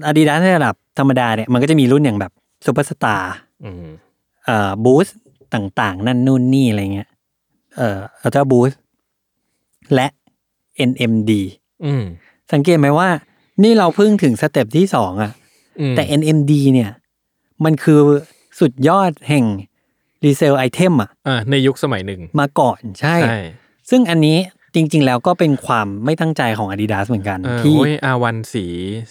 [0.06, 2.32] อาดิดาสในระดับธรรมดาเนี่ยมันก็จะมีรุ่นอย่างแบบ
[2.66, 3.34] ซูเปอร์สตาร์
[3.66, 3.86] อืม
[4.46, 5.08] เอ่อ Boost
[5.54, 7.10] ต่างๆ นั่นนู่นนี่อะไรเงี้ย
[7.78, 8.72] เอ่อ Ultraboost
[9.96, 10.08] และ
[10.90, 11.32] NMD
[11.86, 12.04] อืม
[12.54, 13.10] สังเกตไหมว่า
[13.64, 15.32] นี่เราเพิ่งถึง step ที่สองอะ
[15.80, 16.92] อืมแต่ NMD เนี่ย
[17.66, 18.00] มันคือ
[18.60, 19.46] สุดยอดแห่ง
[20.26, 23.40] resale item อะอ่าในยุคสมัยหนึ่งมาก่อนใช่ใช่
[23.90, 24.38] ซึ่งอันนี้
[24.76, 28.66] จริง ๆ แล้วก็เป็นความไม่ตั้งใจของ Adidas เหมือนกันเออที่โอ้ย R1สี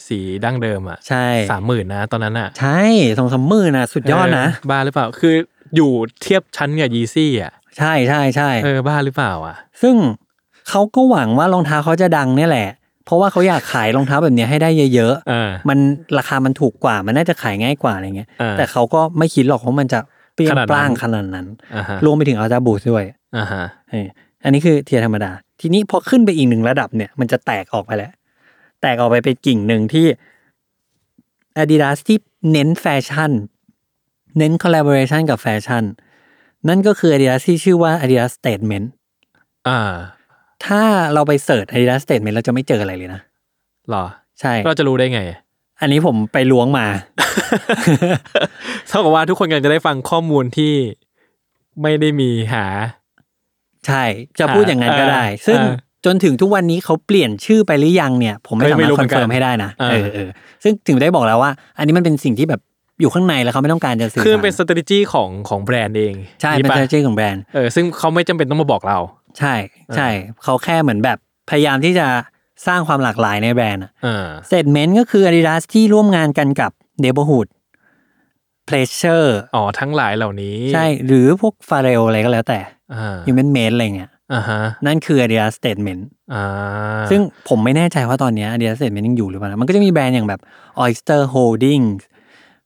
[0.07, 2.83] สีดั้งเดิมอะใช่สามหมื่นนะตอนนั้นอะ ใช่
[3.19, 5.35] สองสามหมื่นนะสุดยอดนะเบ้าหรือเปล่า คือ
[5.77, 5.91] อยู่
[6.23, 9.97] เทียบชั้นกับยีซี่อะ ใช่ใช่ใช่เออบ้าหรือเปล่าอะ ซึ่ง
[10.69, 12.69] เขาก็หวังว่ารองเท้าเขาจะดังเนี่ยแหละ
[13.05, 15.79] เพราะว่าเขาอยากขายรองเท้าแบบเนี้ยให้ได้เยอะเออๆมัน
[16.19, 20.01] ราคามันถูกกว่ามันน่าจะขายง่ายกว่าอะไรเงี้ย อ่าแต่เขาก็ไม่คิดหรอกว่ามันจะ
[20.35, 21.47] เปรี้ยงขนาดนั้น ปร้างขนาดนั้น
[21.77, 23.05] อ่าฮะรวมไปถึงอัลตราบูสด้วย
[23.37, 24.07] อ่าฮะเออ
[24.45, 28.13] อันนี้คือเทียร์ธรรมดา ทีนี้พอขึ้นไปอีกหนึ่งระดับเนี่ยมันจะแตกออกไปแล้ว
[28.81, 30.07] แตกออกไปเป็นกิ่งหนึ่งที่
[31.63, 32.19] Adidas ที่
[32.53, 33.33] เน้นแฟชั่น
[34.39, 35.85] เน้น collaboration กับแฟชั่น
[36.69, 38.87] นั่นก็คือ Adidas ที่ชื่อว่า Adidas Statement
[39.69, 39.81] อ่า
[40.67, 40.83] ถ้า
[41.15, 43.21] เราไป search Adidas Statement เราจะไม่เจออะไรเลยนะ
[43.91, 44.05] หรอ
[44.41, 45.21] ใช่เราจะรู้ได้ไง
[45.81, 46.87] อันนี้ผมไปล้วงมา
[48.89, 50.73] เท่ากับว่าทุกคนกำลังจะได้ฟังข้อมูลที่
[51.83, 52.65] ไม่ได้มีหา
[53.87, 54.03] ใช่
[54.39, 55.75] จะพูดอย่างนั้นก็ได้เออซึ่งเออ
[56.07, 60.29] จนถึงทุกวันนี้เขาเปลี่ยนชื่อไปหรือยังเนี่ย ผมไม่เออสาไม่มารรู้ถคอนเหมือนกันเฟิร์มให้ได้นะเออเออเออ
[60.63, 62.61] ซึ่งถึงได้บอกแล้วว่า อันนี้มันเป็นสิ่งที่แบบ
[63.01, 68.99] อยู่ข้างในแล้วเขาไม่ต้องการจะสื่อคือมันเป็นสาร strategy ของของแบรนด์เองใช่นี่เป็นปะ strategy ของแบรนด์เออซึ่งเขาไม่จำเป็นต้องมาบอกเรา
[69.39, 69.55] ใช่
[69.97, 70.09] ใช่
[70.45, 71.19] เขาแค่เหมือนแบบ
[71.51, 72.07] พยายามที่จะ
[72.67, 76.71] สร้างความหลากหลายในแบรนด์เออสเตทเมนต์ก็คือ Adidas ที่ร่วมงานกันกับ
[77.03, 77.49] Neighborhood
[78.69, 82.61] Pleasure อ๋อทั้งหลายเหล่านี้ ใช่ หรือพวก Pharrell อะไรก็แล้วแต่
[82.95, 86.03] อ่า Human Made อะไรเงี้ยอ่าฮะนั่นคือ Adidas Statement
[86.35, 86.45] อ่า
[87.11, 90.41] ซึ่งผมไม่แน่ใจว่าตอนเนี้ย Adidas Statement ยังอยู่หรือเปล่านะมันก็จะมีแบรนด์อย่างแบบ
[90.83, 92.01] Oyster Holdings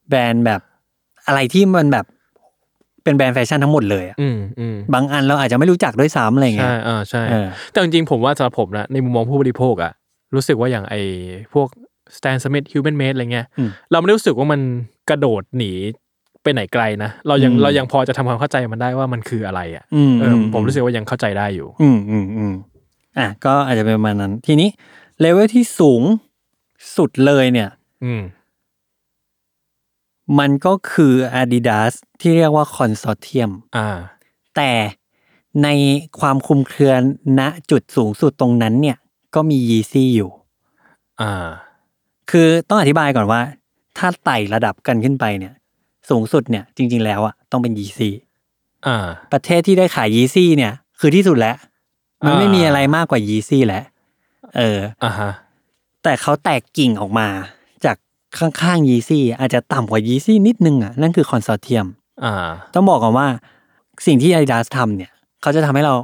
[0.09, 0.61] แบรนด์แบบ
[1.27, 2.07] อะไรที่มันแบบ
[3.05, 9.93] เป็นแบรนด์แฟชั่นทั้งหมดเลยอะอืมอืมบางอันเราอาจจะไม่รู้จักด้วยซ้ำอะไรเงี้ยใช่ อ่าใช่ เออ แต่จริงๆผมว่าสำหรับผมนะในมุมมองผู้บริโภคอะ
[10.35, 10.95] รู้สึกว่าอย่างไอ
[11.55, 11.69] พวก
[12.17, 14.61] Stan Smith Human Made อะไรเงี้ย อืม เราไม่ได้รู้สึกว่ามัน
[15.11, 15.73] กระโดดหนี
[16.43, 22.55] ไปไหนไกลนะ เรายังอืม เรายังพอจะทำความเข้าใจมันได้ว่ามันคืออะไรอะอืมเอออมผมรู้สึกว่ายังเข้าใจได้อยู่ อืมอืมอืม
[23.19, 24.69] อะก็อาจจะเป็นประมาณนั้น ทีนี้
[25.21, 26.03] เลเวลที่สูง
[26.97, 27.69] สุดเลยเนี่ย
[28.05, 28.23] อืม
[30.39, 33.89] มันก็คือ Adidas ที่เรียกว่า Consortium อ่า
[34.57, 34.71] แต่
[35.63, 35.69] ใน
[36.21, 36.93] ความคลุมเครือ
[37.39, 38.97] ณจุดสูงสุดตรงนั้นเนี่ย
[39.35, 40.31] ก็มี Yeezy อยู่
[41.21, 41.47] อ่า
[42.31, 43.41] คือต้องอธิบายก่อนว่า
[43.99, 45.55] ถ้าไต่ระดับกันขึ้นไปเนี่ย
[46.11, 48.11] สูงสุดเนี่ย จริง ๆ แล้วอะต้องเป็น Yeezy
[48.87, 51.57] อ่าประเทศที่ได้ขาย Yeezy เนี่ย คือที่สุดแล้ว
[52.25, 53.85] มันไม่อ่ามีมีอะไรมากกว่า Yeezy แล้ว
[54.57, 55.31] เอออ่าฮะ
[56.03, 57.43] แต่เขาแตกกิ่งออกมาจาก
[58.39, 61.87] ข้างๆ Yeezy อาจจะต่ำกว่า Yeezy นิดนึงอะนั่นคือคอนโซเทียม
[62.25, 62.35] อ่า
[62.75, 63.27] ต้องบอกก่อนว่า
[64.07, 65.11] สิ่งที่ Adidas ทำเนี่ย
[65.43, 65.95] เขาจะทำให้เรา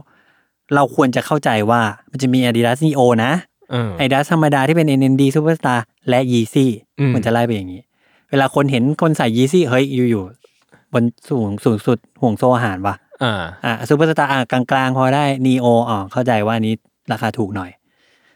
[0.74, 3.32] เราควรจะเข้าใจว่ามันจะมี Adidas Neo นะ
[3.70, 6.66] เออ Adidas ธรรมดาที่เป็น NMD Superstar และ Yeezy
[7.00, 7.82] อืมมันจะไล่ไปอย่างนี้
[8.30, 16.74] เวลาคนเห็นคนใส่ Yeezy เฮ้ยอยู่ๆบนสูงสูงสุดห่วงโซ่อาหารวะอ่าอะซูเปอร์สตาร์อะกลางๆ พอได้ Neo อ๋อเข้าใจว่าอันนี้
[17.12, 17.70] ราคาถูกหน่อย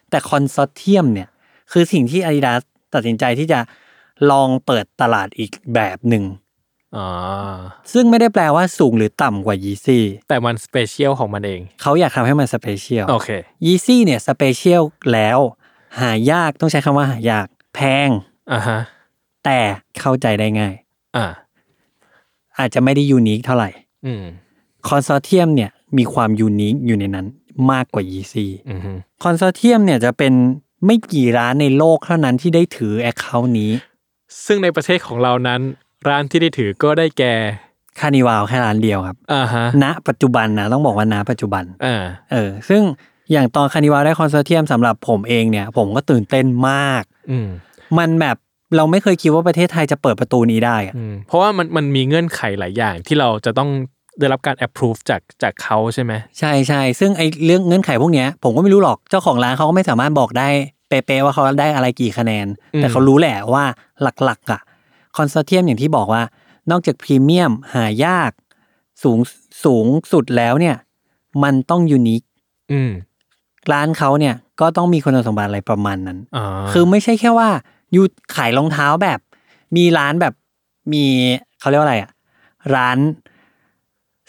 [0.09, 1.27] แต่ Consortium เนี่ย
[1.71, 2.61] คือสิ่งที่ Adidas
[2.93, 3.59] ตัดสินใจที่จะ
[4.31, 6.23] ลองเปิดตลาดอีกแบบหนึ่ง
[6.95, 7.07] อ๋อ
[7.93, 13.29] ซึ่งไม่ได้แปลว่าสูงหรือต่ำกว่า Yeezy แต่มัน special ของมันเอง เขาอยากทำให้มัน special โอเค
[13.65, 14.83] Yeezy เนี่ย special
[15.13, 15.39] แล้ว
[15.99, 18.09] หายากต้องใช้คำว่าหายาก แพง
[18.51, 18.79] อ่าฮะ
[19.45, 19.59] แต่
[19.99, 20.73] เข้าใจได้ง่าย
[21.15, 21.25] อ่า
[22.57, 23.69] อาจจะไม่ได้ unique เท่าไหร่
[24.05, 24.23] อืม
[24.87, 27.27] Consortium เนี่ยมีความ unique อยู่ในนั้น
[27.71, 28.91] มากกว่า Yeezy อืมฮึ
[29.23, 30.33] Consortium เนี่ยจะเป็น
[30.85, 33.71] ไม่กี่ร้านในโลกเท่านั้นที่ได้ถือ account นี้
[34.45, 35.61] ซึ่งในประเทศของเรานั้น
[36.07, 37.33] ร้านที่ได้ถือก็ได้แก่
[37.99, 42.81] Carnival แค่ร้านเดียวครับอ่าฮะณปัจจุบันนะต้องบอกว่าณปัจจุบันอ่าเออ ซึ่ง
[43.31, 47.47] อย่างตอน Carnival ได้ Consortium สำหรับผมเองเนี่ย ผมก็ตื่นเต้นมาก อืม
[47.97, 48.37] มันแบบ
[48.77, 53.69] เราไม่เคยคิดว่าประเทศไทยจะเปิดประตูนี้ได้อะอืมเพราะว่ามันมันมีเงื่อนไขหลายอย่างที่เราจะต้อง
[54.19, 60.49] ได้รับการ approve จากจากเขาใช่ไหมใช่ใช่ซึ่งไอ้เรื่องเงื่อนไขพวกเนี้ยผมก็ไม่รู้หรอกเจ้าของร้านเขาก็ไม่สามารถบอกได้
[60.87, 63.63] เป๊ะๆว่าเขาได้อะไรกี่คะแนน แต่เขารู้แหละว่า
[64.23, 64.61] หลักๆอะ
[65.17, 66.23] คอนโซเทียมอย่างที่บอกว่า
[66.71, 68.31] นอกจากพรีเมียมหายาก
[69.03, 69.19] สูง
[69.63, 70.75] สูงสุดแล้วเนี่ย
[71.43, 72.21] มันต้องยูนิค
[72.71, 72.91] อืม
[73.71, 77.49] ร้านเขาเนี่ยก็ต้องมีคุณสมบัติอะไรประมาณนั้นอ่าคือไม่ใช่แค่ว่า
[77.95, 78.01] ยู
[78.35, 79.19] ขายรองเท้าแบบ
[79.75, 80.33] มีร้านแบบ
[80.93, 81.03] มี
[81.59, 82.11] เขาเรียกว่าอะไรอะ
[82.75, 82.97] ร้าน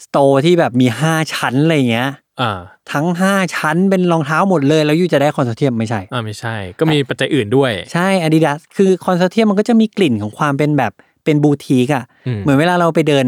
[0.05, 2.11] store ที่แบบมีห้าชั้นอะไรเงี้ย
[2.41, 2.59] อ่า
[2.93, 10.93] ทั้งห้าชั้นเป็นรองเท้าหมดเลย แล้ว you จะได้ Consortium ไม่ใช่อ่าไม่ใช่ ก็มีปัจจัยอื่นด้วย ใช่ Adidas คือ Consortium มันก็จะมีกลิ่นของความเป็นแบบ
[11.25, 13.27] เป็นบูติกอะอืมเหมือนเวลาเราไปเดิน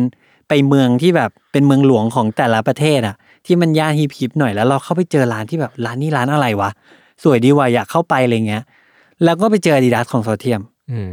[0.49, 3.17] ไปเมืองที่แบบเป็นเมืองหลวงของแต่ละประเทศอะ
[3.47, 6.71] ที่มันย่าน hip hip ๆหน่อยแล้วเราเข้าไปเจอร้านที่แบบร้านนี้ร้านอะไรวะ
[7.23, 8.63] สวยดีว่ะอยากเข้าไปอะไรเงี้ย
[9.25, 11.09] แล้วก็ไปเจอ Adidas Consortium อืม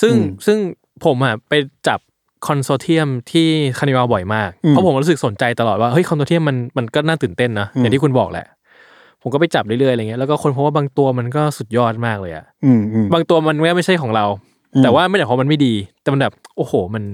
[0.00, 0.58] ซึ่งอืมซึ่ง
[1.04, 1.52] ผมอะไป
[1.88, 2.00] จับ
[2.46, 3.46] Consortium ที่
[3.78, 8.46] Carnival บ่อยมากอืมเพราะผมรู้สึกสนใจตลอดว่าเฮ้ย Consortium มันมันก็น่าตื่นเต้นนะอืมอย่างที่คุณบอกแหละ
[9.22, 14.26] ผมก็ไปจับเรื่อยๆอะไรเงี้ยแล้วก็ค้นพบว่าบางตัวมันก็สุดยอดมากเลยอะอืมอืมบางตัวมันไม่ใช่ของเรา
[14.74, 17.04] อืมแต่ว่าไม่ได้เพราะมันไม่ดี แต่มันแบบโอ้โห มัน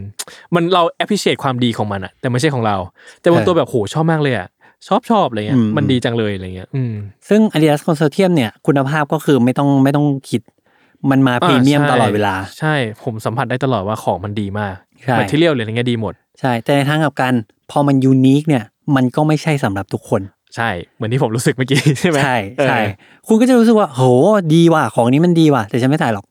[0.54, 2.76] มันเรา appreciate ความดีของมันอะแต่ไม่ใช่ของเรา
[3.20, 4.48] แต่บางตัวแบบโหชอบมากเลยอะ
[4.88, 6.94] ชอบชอบอะไรเงี้ยอืมมันดีจังเลยอะไรเงี้ยอืม
[7.28, 10.42] ซึ่ง Adidas Consortium เนี่ย คุณภาพก็คือไม่ต้องไม่ต้องคิด
[11.10, 17.34] มันมาพรีเมียมใช่ตลอดเวลา ใช่ ผมสัมผัสได้ตลอดว่าของมันดีมากใช่ material เลยอะไรเงี้ยดีหมด ใช่ แต่ในทางกลับกัน
[17.70, 18.64] พอมัน unique เนี่ย
[18.96, 20.22] มันก็ไม่ใช่สำหรับทุกคน
[20.56, 22.36] ใช่ เหมือนที่ผมรู้สึกเมื่อกี้ใช่ไหมใช่
[22.66, 22.88] ใช่เออ
[23.26, 24.02] คุณก็จะรู้สึกว่า โห
[24.54, 26.26] ดีว่ะของนี้มันดีว่ะ แต่ฉันไม่ใส่หรอก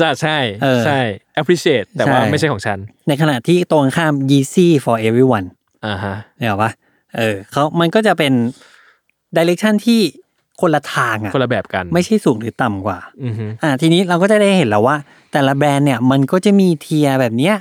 [0.00, 1.00] จะใช่เออใช่
[1.40, 5.46] appreciate แต่ว่าใช่ไม่ใช่ของฉัน ในขณะที่ตรงข้าม Yeezy for everyone
[5.86, 6.70] อ่าฮะเนี่ยหรอปะ
[7.16, 8.32] เออเขามันก็จะเป็น
[9.36, 10.00] direction ที่
[10.60, 14.96] คนละทางอะคนละแบบกัน ไม่ใช่สูงหรือต่ำกว่าอือฮึอ่า ทีนี้เราก็จะได้เห็นแล้วว่า
[15.32, 17.54] แต่ละแบรนด์เนี่ยมันก็จะมี tier แบบเนี้ย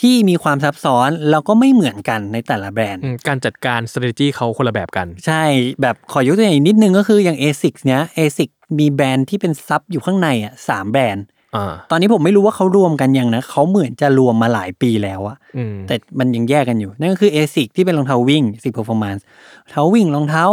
[0.00, 5.42] ที่มีความ sub ซ้อนแล้วก็ไม่เหมือนกันในแต่ละแบรนด์อืมการจัดการ strategy เขาคนละแบบกัน ใช่
[5.82, 11.24] แบบขอยกตัวอย่างอีกนิดนึงก็คืออย่าง ASICS เนี้ย ASICS มีแบรนด์ที่เป็นซับอยู่ข้างในอะสามแบรนด์
[11.56, 20.44] อ่าตอนนี้ผมไม่รู้ว่าเขารวมกันยังนะเขาเหมือนจะรวมมาหลายปีแล้วอะอืมแต่มันยังแยกกันอยู่ นั่นก็คือ ASIC ที่เป็นรองเท้าวิ่ง ASICS Performance รองเท้าวิ่งรองเท้า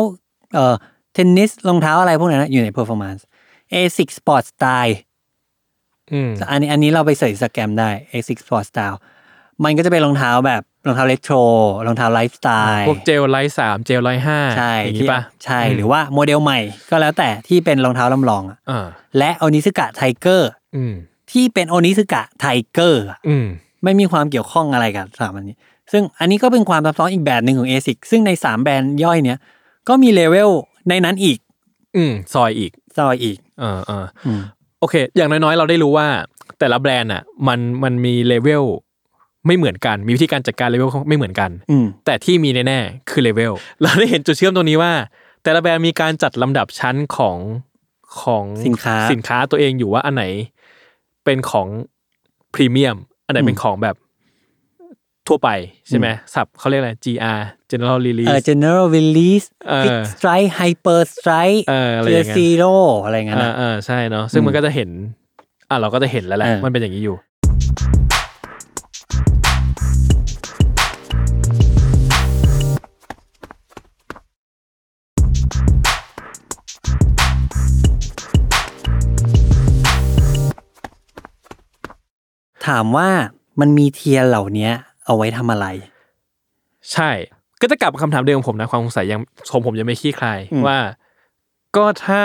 [0.54, 0.76] เอ่อ
[1.14, 3.22] เทนนิสรองเท้าอะไรพวกนั้นนะอยู่ใน Performance
[3.74, 4.96] ASICS Sport Style
[6.12, 8.98] อืมอันนี้อันนี้เราไป search สแกมได้ ASICS Sport Style
[9.64, 11.36] มันก็จะเป็นรองเท้าแบบรองเท้าเรโทร
[11.86, 18.86] รองเท้าไลฟ์สไตล์พวก GEL-LYTE สาม GEL-LYTE ห้าใช่อย่างที่นี้ปะใช่หรือว่าโมเดลใหม่ก็แล้วแต่ที่เป็นรองเท้าลำลองอะอ่า
[19.18, 20.94] และ Onitsuka Tiger อืม
[21.32, 23.48] ที่เป็น Onitsuka Tiger อืม
[23.84, 25.58] ไม่มีความเกี่ยวข้องอะไรกับสามอันนี้
[25.92, 29.40] ซึ่งอันนี้ก็เป็นความซับซ้อนอีกแบบหนึ่งของ ASICS ซึ่งใน3แบรนด์ย่อยเนี้ย
[29.88, 30.50] ก็มีเลเวล
[30.90, 31.38] ในนั้นอีก
[31.98, 34.42] อืมซอยอีกซอยอีกเออเอออืม
[34.80, 36.08] โอเค อย่างน้อยๆ เราได้รู้ว่า
[36.60, 38.64] แต่ละแบรนด์อะ มันมันมีเลเวล
[39.48, 44.94] ไม่เหมือนกัน มีวิธีการจัดการเลเวลไม่เหมือนกันอืมแต่ที่มีแน่ๆคือเลเวลเราได้เห็นจุดเชื่อมตรงนี้ว่า
[45.44, 47.38] แต่ละแบรนด์มีการจัดลำดับชั้นของ
[48.22, 50.26] ของสินค้าสินค้าตัวเองอยู่ว่าอันไหน
[51.26, 51.68] เป็นของ
[52.54, 53.96] พรีเมียม อันไหนเป็นของแบบ
[55.28, 55.50] ทั่วไป
[55.88, 62.74] ใช่ไหมสับเขาเรียกอะไร GR General เอ่อ Release general release เออ big strike hyper strike เอออะไรอย่างเงี้ย zero
[63.04, 64.90] อะไรเงี้ยอ่านะอ่าใช่เนาะซึ่งมันก็จะเห็น
[65.70, 67.16] อะเราก็จะเห็นแล้วแหละเออมันเป็นอย่างนี้อยู่
[82.70, 83.10] ถามว่า
[83.60, 84.70] มันมี tier เหล่านี้
[85.06, 85.68] เอาไว้ทำอะไร
[86.94, 87.10] ใช่
[87.62, 89.20] ก็จะกลับมาคำถามเดิมของผมนะความสงสัยยัง
[89.52, 90.78] ผมผมยังไม่คลี่คลายอืมว่า
[91.78, 92.22] ก็ถ้า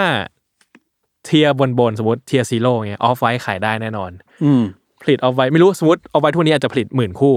[1.25, 4.11] tier บนบนๆสมมติ tier zero เงี้ย Off-White ขายได้แน่นอน
[4.45, 4.63] อืม
[5.03, 7.35] ผลิต Off-White ไม่รู้สมมติ Off-White ทุกวันนี้อาจจะผลิตหมื่นคู่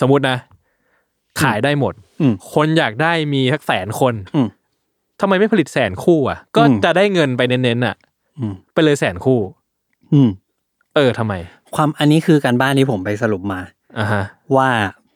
[0.00, 0.36] สมมตินะ
[1.42, 4.48] ขายได้หมดอืมคนอยากได้มีสักแสนคนอืม
[5.20, 7.96] ทำไมไม่ผลิตแสนคู่อะ ก็อืมจะได้เงินไปเน้นๆอะ
[8.38, 9.40] อืมไปเลยแสนคู่
[10.12, 10.28] อืม
[10.94, 11.34] เออทำไม
[11.74, 13.60] ความอันนี้คือการบ้านที่ผมไปสรุปมา
[13.98, 14.22] อ่าฮะ
[14.56, 14.68] ว่า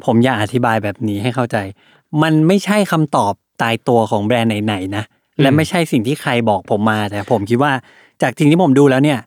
[0.05, 1.57] ผมอยากอธิบายแบบนี้ให้เข้าใจ
[2.23, 3.33] มันไม่ใช่คำตอบ
[3.63, 5.05] ตายตัวของแบรนด์ไหนๆนะ
[5.43, 7.73] และไม่ใช่สิ่งที่ใครบอกผมมา แต่ผมคิดว่า
[8.23, 9.21] จากสิ่งที่ผมดูแล้วเนี่ย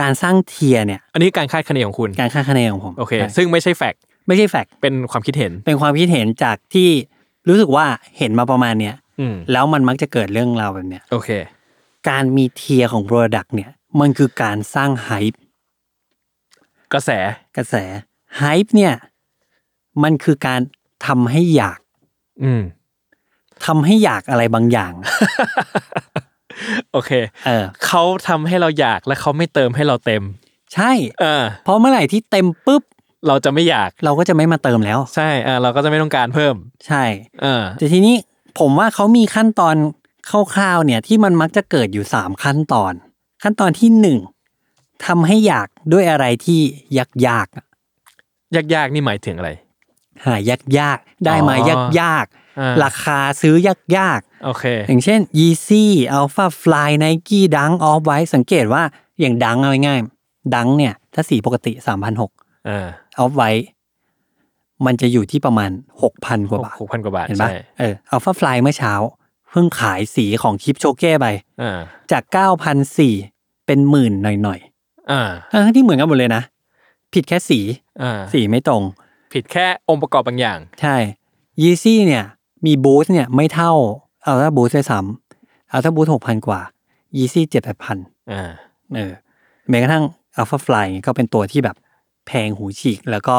[0.00, 6.88] การสร้างเทียร์เนี่ย อันนี้การคาดคะเนของคุณ การคาดคะเนของผมโอเคใช่ซึ่งไม่ใช่แฟกต์ไม่ใช่แฟกต์เป็นความคิดเห็น เป็นความคิดเห็นจากที่
[7.48, 7.86] รู้สึกว่า
[8.18, 11.30] เห็นมาประมาณเนี้ยอืมแล้วมันมักจะเกิดเรื่องราวแบบเนี้ยโอเค
[12.08, 13.70] การมีเทียร์ของ Product เนี่ย
[14.00, 15.40] มันคือการสร้างไฮป์
[16.94, 17.10] กระแส
[17.56, 17.74] กระแส
[18.38, 18.94] ไฮป์เนี่ย
[20.02, 20.60] มันคือการ
[21.06, 21.80] ทำให้อยาก
[22.42, 22.62] อืม
[23.66, 24.92] ทำให้อยากอะไรบางอย่าง
[26.92, 27.10] โอเค
[27.46, 30.22] เออเขาทำให้เราอยากและเขาไม่เติมให้เราเต็ม
[30.74, 32.82] ใช่ เออเพราะเมื่อไหร่ที่เต็มปุ๊บ
[33.26, 36.54] เราจะไม่อยาก เราก็จะไม่มาเติมแล้ว ใช่อ่าเราก็จะไม่ต้องการเพิ่ม
[36.86, 37.04] ใช่
[37.42, 38.16] เออแต่ทีนี้
[38.58, 39.74] ผมว่าเขามีขั้นตอน
[40.30, 42.92] คร่าวๆเนี่ย ที่มันมักจะเกิดอยู่สามขั้นตอน
[43.42, 44.18] ขั้นตอนที่หนึ่ง
[45.06, 46.60] ทำให้อยากด้วยอะไรที่
[46.98, 47.66] ยากยากๆอะ
[48.74, 49.50] ยากๆนี่หมายถึงอะไร
[50.26, 55.84] หายากยากๆได้มาอ๋อยากยากๆอ่าราคาซื้อยากยากๆโอเค อย่างเช่น Yeezy
[56.18, 58.82] Alpha Fly Nike Dunk Off White สังเกตว่า
[59.20, 61.72] อย่างดังเอาง่ายๆดังเนี่ยถ้าสีปกติ
[62.20, 62.86] 3,600อ่า
[63.22, 63.64] Off White
[64.86, 65.70] มันจะอยู่ที่ประมาณ
[66.10, 68.92] 6,000กว่าบาทหกพันกว่าบาท เห็นปะใช่เออ Alpha Fly เมื่อเช้า
[69.50, 71.26] เพิ่งขายสีของคลิปโชเก้ไป
[71.62, 71.78] อ่า
[72.12, 72.22] จาก
[72.96, 74.12] 9,400เป็นหมื่น
[74.44, 74.60] หน่อย
[75.10, 76.42] อ่าๆทั้งที่เหมือนกันหมดเลยนะ
[77.14, 77.60] ผิดแค่สี
[78.02, 78.82] อ่าสีไม่ตรง
[79.32, 80.96] ผิดแค่องค์ประกอบบางอย่าง ใช่
[81.62, 82.24] Yeezy เนี่ย
[82.66, 83.72] มีบูสเนี่ยไม่เท่า
[84.28, 86.60] Ultra Boost ด้วยซ้ำ Ultra Boost 6,000กว่า
[87.16, 88.50] Yeezy 7,8,000อ่า
[88.94, 89.12] เออ
[89.68, 90.04] แม้กระทั่ง
[90.40, 91.76] Alpha Fly ก็เป็นตัวที่แบบ
[92.26, 93.36] แพงหูฉีกแล้วก็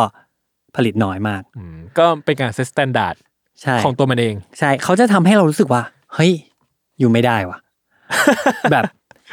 [0.76, 3.16] ผลิตน้อยมากอืมก็เป็นการ set standard
[3.62, 5.82] ใช่ของตัวมันเอง ใช่ เขาจะทำให้เรารู้สึกว่า
[6.14, 6.32] เฮ้ย
[7.00, 7.58] อ you่ไม่ได้ว่ะ
[8.72, 8.84] แบบ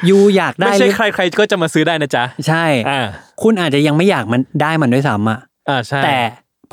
[0.08, 3.06] ยูอยากได้ไม่ใช่รือใครๆก็จะมาซื้อได้นะจ๊ะ ใช่อ่า
[3.42, 5.38] คุณอาจจะยังไม่อยากมันได้มันด้วยซ้ำอะ
[5.68, 6.16] อ่าใช่แต่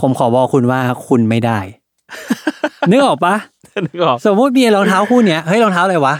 [0.01, 1.59] ผมขอบอกคุณว่าคุณไม่ได้
[2.91, 3.35] นึกออกปะ
[3.85, 6.15] นึกออกสมมติมีรองเท้าคู่เนี้ยเฮ้ยรองเท้าอะไรวะ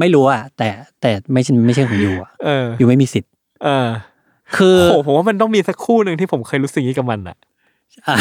[0.00, 0.68] ไม่รู้อะแต่
[1.00, 3.30] แต่ไม่ใช่ไม่ใช่ของยูอะเออยูไม่มีสิทธิ์
[3.64, 3.88] เออ
[4.56, 7.36] คือโอ้โหผมว่ามันต้องมีสักคู่หนึ่งที่ผมเคยรู้สึกอย่างนี้กับมันอะ
[8.08, 8.16] อะ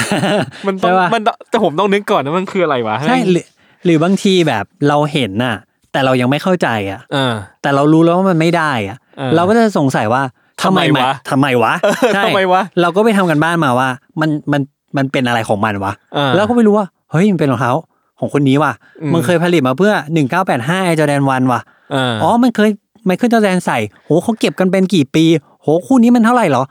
[0.68, 3.46] มันต้องใช่ปะมันต้องแต่ผมต้องนึกก่อนนะมันคืออะไรวะใช่หรือ
[3.86, 5.56] หรือบางทีแบบเราเห็นน่ะ
[5.96, 10.22] แต่เรายังไม่เข้าใจอะเออแต่เรารู้แล้วว่ามันไม่ได้อะเออเราก็จะสงสัยว่า
[10.64, 11.74] ทำไมวะทำไมวะ
[12.14, 13.90] ใช่ทำไมวะ เราก็ไปทำกันบ้านมาว่า
[14.22, 14.62] มันมัน
[14.98, 17.72] มันเป็นอะไรของมันวะเออแล้วก็ไปรู้ว่าเฮ้ยมันเป็นรองเท้า
[18.20, 18.72] ของคนนี้ว่ะ
[19.02, 22.70] อืมมันเคยผลิตมาเพื่อหนึ่งเก้าแปดห้าจอแดนวันว่ะเอออ๋อมันเคย
[23.06, 25.26] ไมเคิลจอแดนใส่โหเขาเก็บกันเป็นกี่ปี
[25.62, 26.64] โหคู่นี้มันเท่าไหร่เหรอ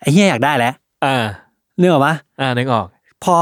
[0.00, 0.72] ไอ้เฮียอยากได้แล้ว
[1.04, 1.24] อ่า
[1.78, 2.86] เนื้ออกปะอ่านึกออก
[3.24, 3.34] พอ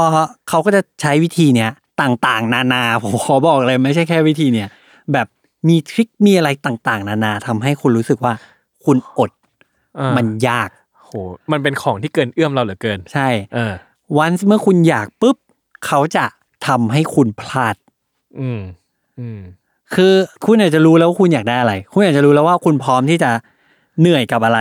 [0.49, 1.71] เขาก็จะใช้วิธีเนี้ย
[2.01, 4.67] ต่างๆ นานาผมขอบอกเลยไม่ใช่แค่วิธีเนี้ย
[5.13, 5.27] แบบ
[5.67, 8.33] มีทริคมีอะไรต่างๆ นานาทำให้คุณรู้สึกว่า
[8.85, 9.31] คุณอด
[9.99, 10.69] อ่ามันยาก
[11.05, 11.11] โห
[11.51, 13.73] มันเป็นของที่เกินเอื้อมเราเหลือเกิน ใช่เออ
[14.17, 15.37] วันเมื่อคุณอยากปุ๊บ
[15.85, 16.25] เขาจะ
[16.67, 17.75] ทำให้คุณพลาด
[18.39, 18.61] อืม
[19.19, 19.39] อืม
[19.93, 20.13] คือ
[20.45, 23.31] คุณอาจจะรู้แล้วว่าคุณอยากได้อะไร คุณอาจจะรู้แล้วว่าคุณพร้อมที่จะ
[23.99, 24.59] เหนื่อยกับอะไร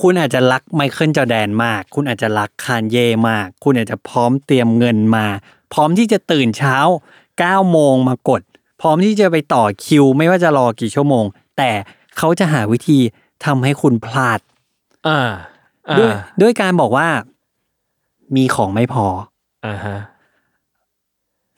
[0.00, 5.26] คุณอาจจะรักไมเคิลจอร์แดนมาก คุณอาจจะรักคานเย่มาก คุณอาจจะพร้อมเตรียมเงินมา
[5.72, 6.76] พร้อมที่จะตื่นเช้า
[7.38, 8.42] เก้าโมงมากด
[8.84, 11.24] พร้อมที่จะไปต่อคิว ไม่ว่าจะรอกี่ชั่วโมง
[11.58, 11.70] แต่
[12.18, 12.98] เขาจะหาวิธี
[13.44, 14.40] ทำให้คุณพลาด
[15.08, 15.20] อ่า
[15.88, 17.08] อ่าด้วยด้วยการบอกว่า
[18.36, 19.06] มีของไม่พอ
[19.66, 19.98] อ่าฮะ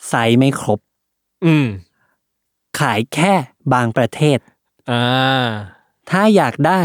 [0.09, 0.79] ไซส์ไม่ครบ
[1.47, 1.66] อืม
[2.81, 3.33] ขายแค่
[3.72, 4.39] บางประเทศ
[4.91, 5.03] อ่า
[6.11, 6.81] ถ้าอยากได้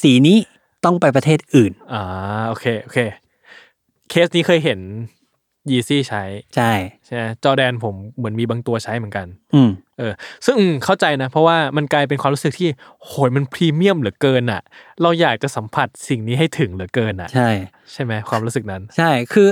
[0.00, 0.38] สีนี้
[0.84, 2.02] ต้องไปประเทศอื่น อ่า
[2.48, 2.98] โอเค โอเค
[4.10, 4.80] เคสนี้เคยเห็น
[5.70, 6.22] ยีซี่ใช้
[6.56, 6.72] ใช่
[7.04, 10.12] ใช่ไหมจอแดนผมเหมือนมีบางตัวใช้เหมือนกัน อืมเออ
[10.44, 12.68] ซึ่งอืมเข้าใจนะ เพราะว่ามันกลายเป็นความรู้สึกที่
[13.06, 14.62] โหยมันพรีเมียมเหลือเกินอะ
[15.02, 17.50] เราอยากจะสัมผัสสิ่งนี้ให้ถึงเหลือเกินอะ ใช่
[17.92, 19.48] ใช่ไหมความรู้สึกนั้น ใช่คือ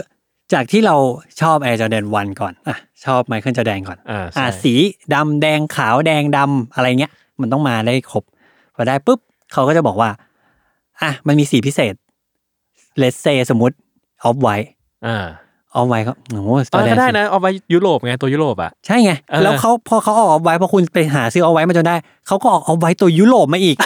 [0.52, 0.96] จากที่เรา
[1.40, 4.74] ชอบ Air Jordan 1ก่อนอะชอบ Michael Jordan ก่อนอ่าใช่อะสี
[5.14, 8.24] ดำแดงขาวแดงดำอะไรเงี้ย มันต้องมาได้ครบ
[8.74, 9.18] พอได้ปุ๊บ
[9.52, 10.10] เขาก็จะบอกว่า
[11.02, 11.94] อะมันมีสีพิเศษ
[13.00, 13.76] let's say สมมติ
[14.28, 14.68] off white
[15.06, 15.16] อ่า
[15.76, 21.96] off white ก็โอ้โหเออ Jordan ก็ได้นะเอาไว้ยุโรปไงตัวยุโรปอะใช่ไงเออแล้วเขาพอเขาออกเอาไว้พอคุณไปหาซื้อเอาไว้มาจนได้
[22.26, 23.76] เขาก็ออกเอาไว้ตัวยุโรปมาอีก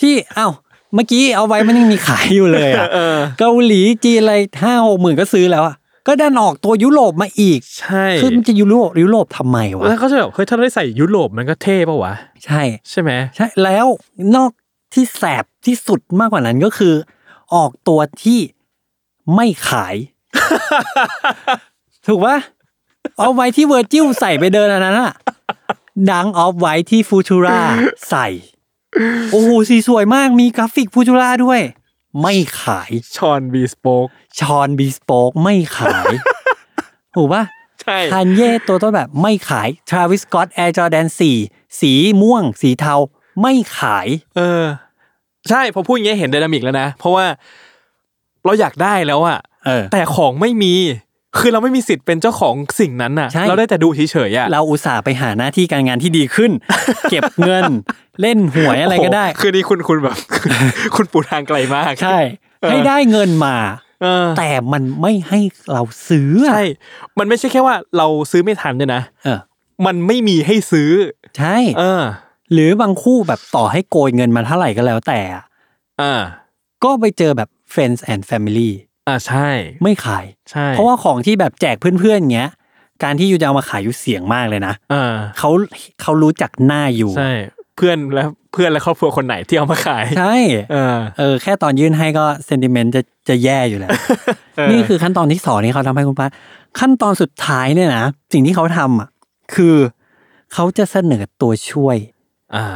[0.00, 0.48] ที่เอ้า
[0.94, 13.86] เมื่อกี้เอาไว้มันยังมีขายอยู่เลยอะเออเกาหลีจีนอะไรห้าหกหมื่นก็ซื้อแล้วอะก็ดันออกตัวยุโรปมาอีก ใช่คือมันจะยุโรปยุโรปทำไมวะแล้วเขาจะแบบเฮ้ยถ้าได้ใส่ยุโรปมันก็เท่ปะวะใช่ใช่ไหมใช่แล้ว
[14.36, 14.50] นอก
[14.94, 16.94] ที่แสบที่สุดมากกว่านั้นก็คือ
[17.54, 18.40] ออกตัวที่
[19.34, 19.94] ไม่ขาย
[22.06, 22.36] ถูกปะ
[23.18, 25.12] เอาไว้ที่เวอร์จิลใส่ไปเดินอันนั้นอะ
[26.10, 27.60] ดังออฟไว้ที่ฟูทูรา
[28.08, 28.26] ใส่
[29.32, 31.60] โอ้โหสีสวยมากมีกราฟิกฟูทูราด้วย
[32.22, 34.06] ไม่ขายชอนบีสโปก
[34.38, 36.12] ชอนบีสโปกไม่ขาย
[37.14, 37.44] ถูกปะ
[37.82, 41.06] ใช่คันเย่ตัวต้นแบบไม่ขายทราวิส s ก o อตแอร์จอแดน
[41.42, 42.94] 4สีม่วง สีเทา
[43.40, 44.06] ไม่ขาย
[44.36, 44.64] เออ
[45.48, 47.24] ใช่พอพูดอย่างเงี้ยเห็น dynamic แล้วนะ เพราะว่า
[48.44, 49.49] เราอยากได้แล้วอะเออ
[49.92, 50.74] แต่ของไม่มี
[51.38, 56.50] คือเราไม่มีสิทธิ์เป็นเจ้าของสิ่งนั้นน่ะใช่เราได้แต่ดูเฉยๆอะเราอุตส่าห์ไปหาหน้าที่การงานที่ดีขึ้น
[57.10, 57.64] เก็บเงิน
[58.20, 60.16] เล่นหวยอะไรก็ได้โโหคือนี่คุณคุณแบบ
[60.96, 62.18] คุณปูทางไกลมากใช่
[62.60, 63.56] เออให้ได้เงินมา
[64.02, 65.40] เออแต่มันไม่ให้
[65.72, 66.64] เราซื้ออะใช่
[67.18, 69.38] มันไม่ใช่แค่ว่าเราซื้อไม่ทันด้วยนะเออ
[69.86, 70.90] มันไม่มีให้ซื้อ
[71.38, 72.02] ใช่ เออ
[72.52, 75.44] หรือบางคู่แบบต่อให้โกยเงินมาเท่าไหร่ก็แล้วแต่อะ
[76.00, 76.20] อ่า
[76.84, 78.70] ก็ไปเจอแบบ friends and family
[79.08, 79.48] อ่าใช่
[79.82, 82.50] ไม่ขาย ใช่ เพราะว่าของที่แบบแจกเพื่อนๆเงี้ย
[83.02, 85.50] การที่ยูจะเอามาขายยูเสี่ยงมากเลยนะอ่าเขา
[86.02, 87.30] เขารู้จักหน้าอยู่ใช่
[87.76, 90.36] เพื่อนและเพื่อนและครอบครัวคนไหนที่เอามาขายใช่
[90.72, 93.90] เออเออ แค่ตอนยื่นให้ก็เซนติเมนต์จะจะแย่อยู่แล้ว
[94.56, 96.28] เออนี่คือขั้นตอนที่สองที่เขาทำให้คุณป้า
[96.80, 99.08] ขั้นตอนสุดท้ายเนี่ยนะสิ่งที่เขาทำอะ
[99.54, 99.76] คือ
[100.54, 102.18] เขาจะเสนอตัวช่วยอ่า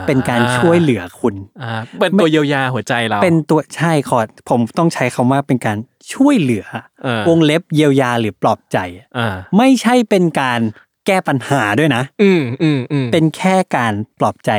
[0.08, 4.18] เป็นการช่วยเหลือคุณอ่าเป็นตัวเยียวยาหัวใจเรา เป็นตัวใช่ขอ
[4.50, 5.78] ผมต้องใช้คำว่าเป็นการ
[6.14, 6.66] ช่วยเหลือ
[7.04, 8.78] เออวงเล็บเยียวยาหรือปลอบใจ
[9.18, 10.60] อ่าไม่ใช่เป็นการ
[11.06, 14.50] แก้ปัญหาด้วยนะ อืมอืมอืมเป็นแค่การปลอบใจ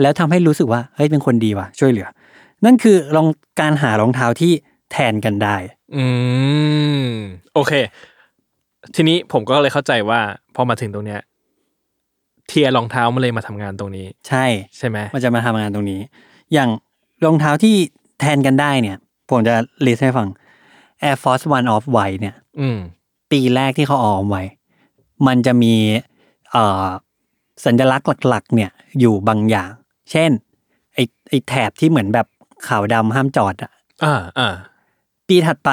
[0.00, 2.08] แล้วทำให้รู้สึกว่าเฮ้ยเป็นคนดีว่ะช่วยเหลือ
[2.64, 3.28] นั่นคือคือ
[3.60, 4.52] การหารองเท้าที่
[4.92, 5.56] แทนกันได้
[5.96, 6.04] อื
[7.04, 7.10] ม
[7.54, 7.72] โอเค
[8.94, 10.20] ทีนี้ผมก็เลยเข้าใจว่า
[10.54, 11.20] พอมาถึงตรงเนี้ย
[12.50, 14.44] tier รองเท้ามันเลยมาทำงานตรงนี้ ใช่
[14.76, 16.00] ใช่ไหมมันจะมาทำงานตรงนี้
[16.52, 16.68] อย่าง
[17.24, 17.74] รองเท้าที่
[18.20, 18.96] แทนกันได้เนี่ย
[19.30, 19.54] ผมจะ
[19.86, 20.28] list ให้ฟัง
[21.08, 22.78] Air Force One Off White เนี่ย อืม
[23.30, 24.42] ปีแรกที่เขาออกไว้
[25.26, 25.74] มันจะมี
[26.50, 26.86] เอ่อ
[27.64, 28.70] สัญลักษณ์หลัก ๆ เนี่ย
[29.00, 29.70] อยู่บางอย่าง
[30.10, 30.30] เช่น
[30.94, 32.26] ไอ้ไอ้แถบที่เหมือนแบบ
[32.68, 33.72] ขาวดำห้ามจอดอะ
[34.04, 34.54] อ่าอ่า
[35.28, 35.70] ปีถัดไป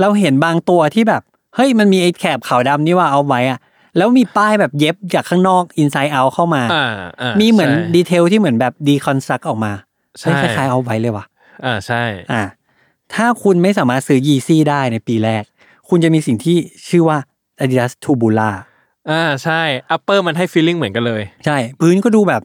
[0.00, 1.22] เราเห็นบางตัวที่แบบ
[1.54, 3.58] เฮ้ยมันมีไอ้แถบขาวดำนี่ว่าเอาไว้อะ
[3.96, 6.86] แล้วมีป้ายแบบเย็บจากข้างนอก inside out เข้ามา อ่า
[7.22, 9.72] อ่ามีเหมือนใช่ ดีเทลที่เหมือนแบบดีคอนสตรักออกมา
[10.18, 11.24] ใช่ใช่ คล้ายๆเอาไว้เลยว่ะ
[11.64, 12.42] อ่าใช่ อ่า
[13.14, 15.44] ถ้าคุณไม่สามารถซื้อยีซี่ได้ในปีแรก
[15.88, 16.56] คุณจะมีสิ่งที่
[16.88, 17.18] ชื่อว่า
[17.62, 18.54] Adidas Tubular
[19.10, 19.60] อ่าใช่
[19.94, 22.42] upper มันให้ feeling เหมือนกันเลยใช่ พื้นก็ดูแบบ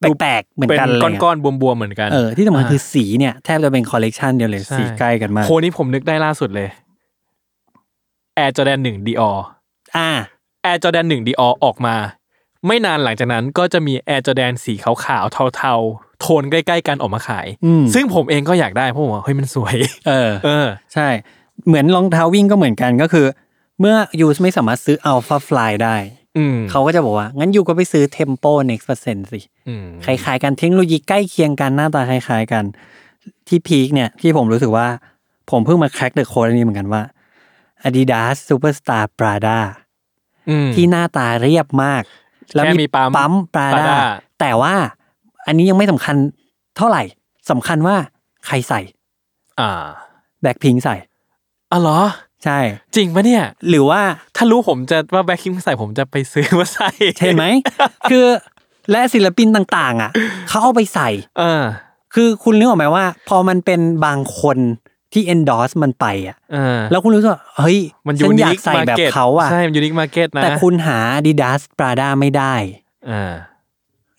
[0.00, 6.68] แปลกๆเหมือนเป็นกันเลยก้อนๆบวมๆเหมือนกัน เออที่สำคัญคือสีเนี่ย แทบจะเป็นคอลเลกชันเดียวเลย ใช่ สีใกล้กันมากโหนี่ผมนึกได้ล่าสุดเลย
[8.42, 9.38] Air Jordan 1 Dior
[9.96, 10.10] อ่า
[10.68, 11.96] Air Jordan 1 Dior ออกมา
[12.66, 19.76] ไม่นานหลังจากนั้นก็จะมี Air Jordan สีขาวๆเทาๆ โทนใกล้ๆกันออกมาขายอืมซึ่งผมเองก็อยากได้เพราะผมว่าเฮ้ยมันสวย
[20.08, 21.08] เออ เออ ใช่
[21.66, 23.26] เหมือนรองเท้าวิ่งก็เหมือนกันก็คือ
[23.80, 25.96] เมื่อยูไม่สามารถซื้อ Alpha Fly ได้
[26.38, 32.64] อืมเขาก็จะบอกว่า งั้นยูก็ไปซื้อ Tempo Next Percent สิอืมคล้ายๆกันเทคโนโลยีใกล้เคียงกันหน้าตาคล้ายๆกัน
[33.48, 34.86] ที่พีคเนี่ยที่ผมรู้สึกว่า
[35.50, 37.02] ผมเพิ่งมาแคร็กเดอะโค้ดอันนี้เหมือนกันว่า
[37.86, 39.85] Adidas Superstar Prada อืม
[40.74, 42.02] ที่หน้าตาเรียบมาก
[42.54, 43.96] แล้วแค่มีปั๊มปั๊ม Prada Prada
[44.40, 44.74] แต่ว่า
[45.46, 46.16] อันนี้ยังไม่สำคัญ
[46.76, 47.02] เท่าไหร่
[47.50, 47.96] สำคัญว่า
[48.46, 48.80] ใครใส่
[49.60, 49.84] อ่า
[50.42, 50.96] แบ็คพิงใส่
[51.72, 52.00] อ๋อเหรอ
[52.44, 52.58] ใช่
[52.96, 54.00] จริงปะเนี่ย หรือว่า
[54.36, 56.88] ถ้ารู้ผมจะว่าแบ็คคิงใส่ผมจะไปซื้อมาใส่
[57.18, 57.46] เห็นไหม
[58.10, 58.24] คือ
[58.90, 60.10] และศิลปินต่าง ๆ อะ
[60.48, 61.62] เขาเอาไปใส่ เออ
[62.14, 64.58] คือคุณนึกออกไหมว่า พอมันเป็นบางคน
[65.16, 72.54] ที่ endorse มันไปอะเออแล้วคุณรู้สึกว่าเฮ้ยมันฉัยูอนิยากคใส่มาแบบเก็ตเขาอะใช่มันยูนิคมาเก็ตนะแต่คุณหา Adidas Prada ไม่ได้
[73.10, 73.32] อ่า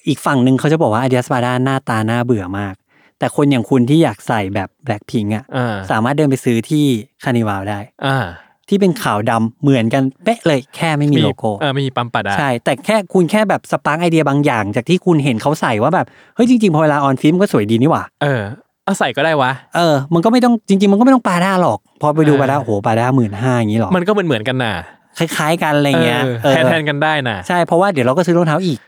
[0.07, 2.75] อีกฝั่งหนึ่งเขาจะบอกว่า Adidas Prada หน้าตาน่าเบื่อมาก
[3.19, 6.85] แต่คนอย่างคุณที่อยากใส่แบบ Blackpink อะอ่าสามารถเดินไปซื้อที่
[7.23, 8.27] Carnival ได้อ่า
[8.69, 18.43] ที่เป็นขาวดำเหมือนกันเป๊ะเลยแค่ไม่มีโลโก้เออไม่มีปั๊ม Prada อะใช่ แต่แค่คุณแค่แบบ spark ไอเดียบางอย่าง จากที่คุณเห็นเขาใส่ว่าแบบ เฮ้ยจริงๆ พอเวลา on feet ก็สวยดีนี่หว่าเออ
[18.87, 24.73] เอาใส่ก็ได้วะ เออ มันก็ไม่ต้องจริง ๆ มันก็ไม่ต้อง Prada หรอก พอไปดูเออ Prada โอ้โห Prada หมื่นห้าอย่างนี้หรอมันก็เหมือนเหมือนๆกันน่ะ
[25.17, 28.79] คล้าย ๆ กันอะไรเงี้ยเออเออแทนแทนกันได้น่ะ ใช่เพราะว่าเดี๋ยวเราก็ซื้อรองเท้าอีก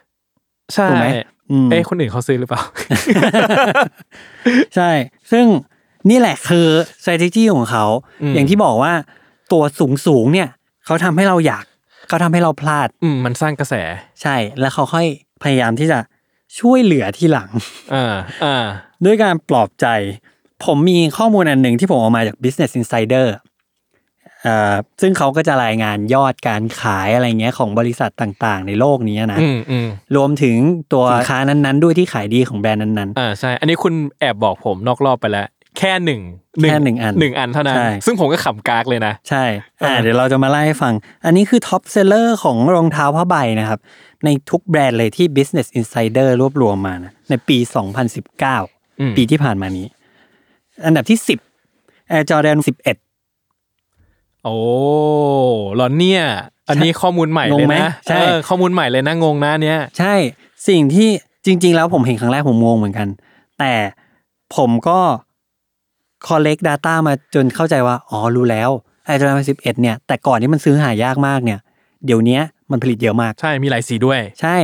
[0.73, 1.07] ใช่ถูกไหม
[1.51, 2.61] อืมเอ้คนอื่นเขาซื้อหรือเปล่า
[4.75, 4.89] ใช่
[5.31, 5.45] ซึ่ง
[6.09, 6.67] นี่แหละคือ
[7.01, 7.85] strategy ของเขา
[8.23, 8.93] อืมอย่างที่บอกว่า
[9.51, 10.49] ตัวสูงสูงๆเนี่ย
[10.85, 11.63] เขาทำให้เราอยาก
[12.07, 13.75] เขาทำให้เราพลาด อืมมันสร้างกระแส
[14.21, 15.05] ใช่ แล้วเขาค่อย
[15.43, 15.99] พยายามที่จะ
[16.59, 17.49] ช่วยเหลือที่หลัง
[17.93, 18.65] อ่าอ่า
[19.05, 19.87] ด้วยการปลอบใจ
[20.65, 23.27] ผมมีข้อมูลอันหนึ่งที่ผมเอามาจาก Business Insider
[24.43, 30.55] เอ่อซึ่งเขาก็จะรายงานยอดการขายอะไรเงี้ยของบริษัทต่างๆ ในโลกนี้นะอืมอืมรวมถึง
[30.93, 35.47] ตัวสินค้านั้นๆ ด้วยที่ขายดีของแบรนด์นั้นอ่าใช่ อันนี้คุณแอบบอกผมนอกรอบไปแล้ว
[35.79, 36.21] แค่หนึ่ง
[36.69, 39.43] แค่หนึ่งอันหนึ่งอันเท่านั้นใช่ซึ่งผมก็ขำกากเลยนะๆใช่
[39.81, 40.93] อ่าเออเดี๋ยวเราจะมาไล่ให้ฟัง
[41.25, 43.79] อันนี้คือ top seller ของรองเท้าผ้าใบนะครับ
[44.25, 47.57] ในทุกแบรนด์เลยที่ Business Insider รวบรวมมานะในปี
[48.29, 49.87] 2019อืมปีที่ผ่านมานี้
[50.85, 51.19] อันดับที่
[51.65, 54.55] 10 Air Jordan 11 โอ้
[55.75, 56.23] หรอเนี่ย
[56.69, 60.13] อันนี้ข้อมูลใหม่เลยงงไหมนะใช่เออข้อมูลใหม่เลยนะงงนะเนี้ยใช่
[60.67, 61.09] สิ่งที่
[61.45, 63.07] จจริง ๆ แล้วผมเห็นครั้งแรกผมงงเหมือนกัน
[63.59, 63.73] แต่
[64.55, 64.99] ผมก็
[66.27, 68.69] collect data มาจนเข้าใจว่า อ๋อ รู้แล้ว
[69.07, 71.59] Air Jordan 11เนี่ย แต่ก่อนที่มันซื้อหายากมากเนี่ย
[72.05, 72.41] เดี๋ยวเนี้ย
[72.71, 74.57] มันผลิตเยอะมาก ใช่ มีหลายสีด้วย ใช่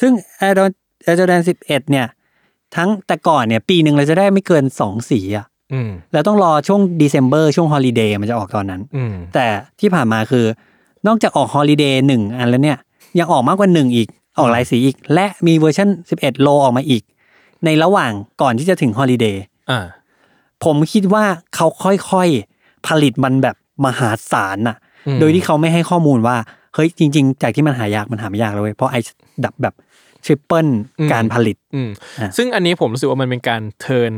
[0.00, 0.12] ซึ่ง
[0.46, 0.72] Air Jordan
[1.06, 2.06] Air Jordan 11เนี่ย
[2.76, 9.46] ทั้งแต่ก่อนเนี่ย ปีหนึ่งเราจะได้ไม่เกิน2สีอะอืมแล้วต้องรอช่วง December ช่วง holiday มันจะออกตอนนั้นอืมแต่
[9.80, 10.44] ที่ผ่านมาคือ
[11.06, 12.78] นอกจากออก holiday หนึ่งอันแล้วเนี่ย
[13.18, 17.02] ยังออกมากกว่าหนึ่งอีก ออกหลายสีอีก และมีเวอร์ชัน11 Low ออกมาอีก
[17.64, 19.80] ในระหว่างก่อนที่จะถึง holiday อ่า
[20.64, 23.56] ผมคิดว่าเขาค่อยๆผลิตมันแบบ
[23.86, 26.36] มหาศาลน่ะอืมโดยที่เขาไม่ให้ข้อมูลว่า
[26.74, 29.00] เฮ้ยจริง ๆ จากที่มันหายากมันหาไม่ยากเลยเว้ยเพราะไอ้
[29.44, 29.74] ดับแบบ
[30.24, 30.66] ทริปเปิล
[31.12, 31.88] การผลิตอืม
[32.20, 34.12] อะซึ่งอันนี้ผมรู้สึกว่ามันเป็นการเทิร์น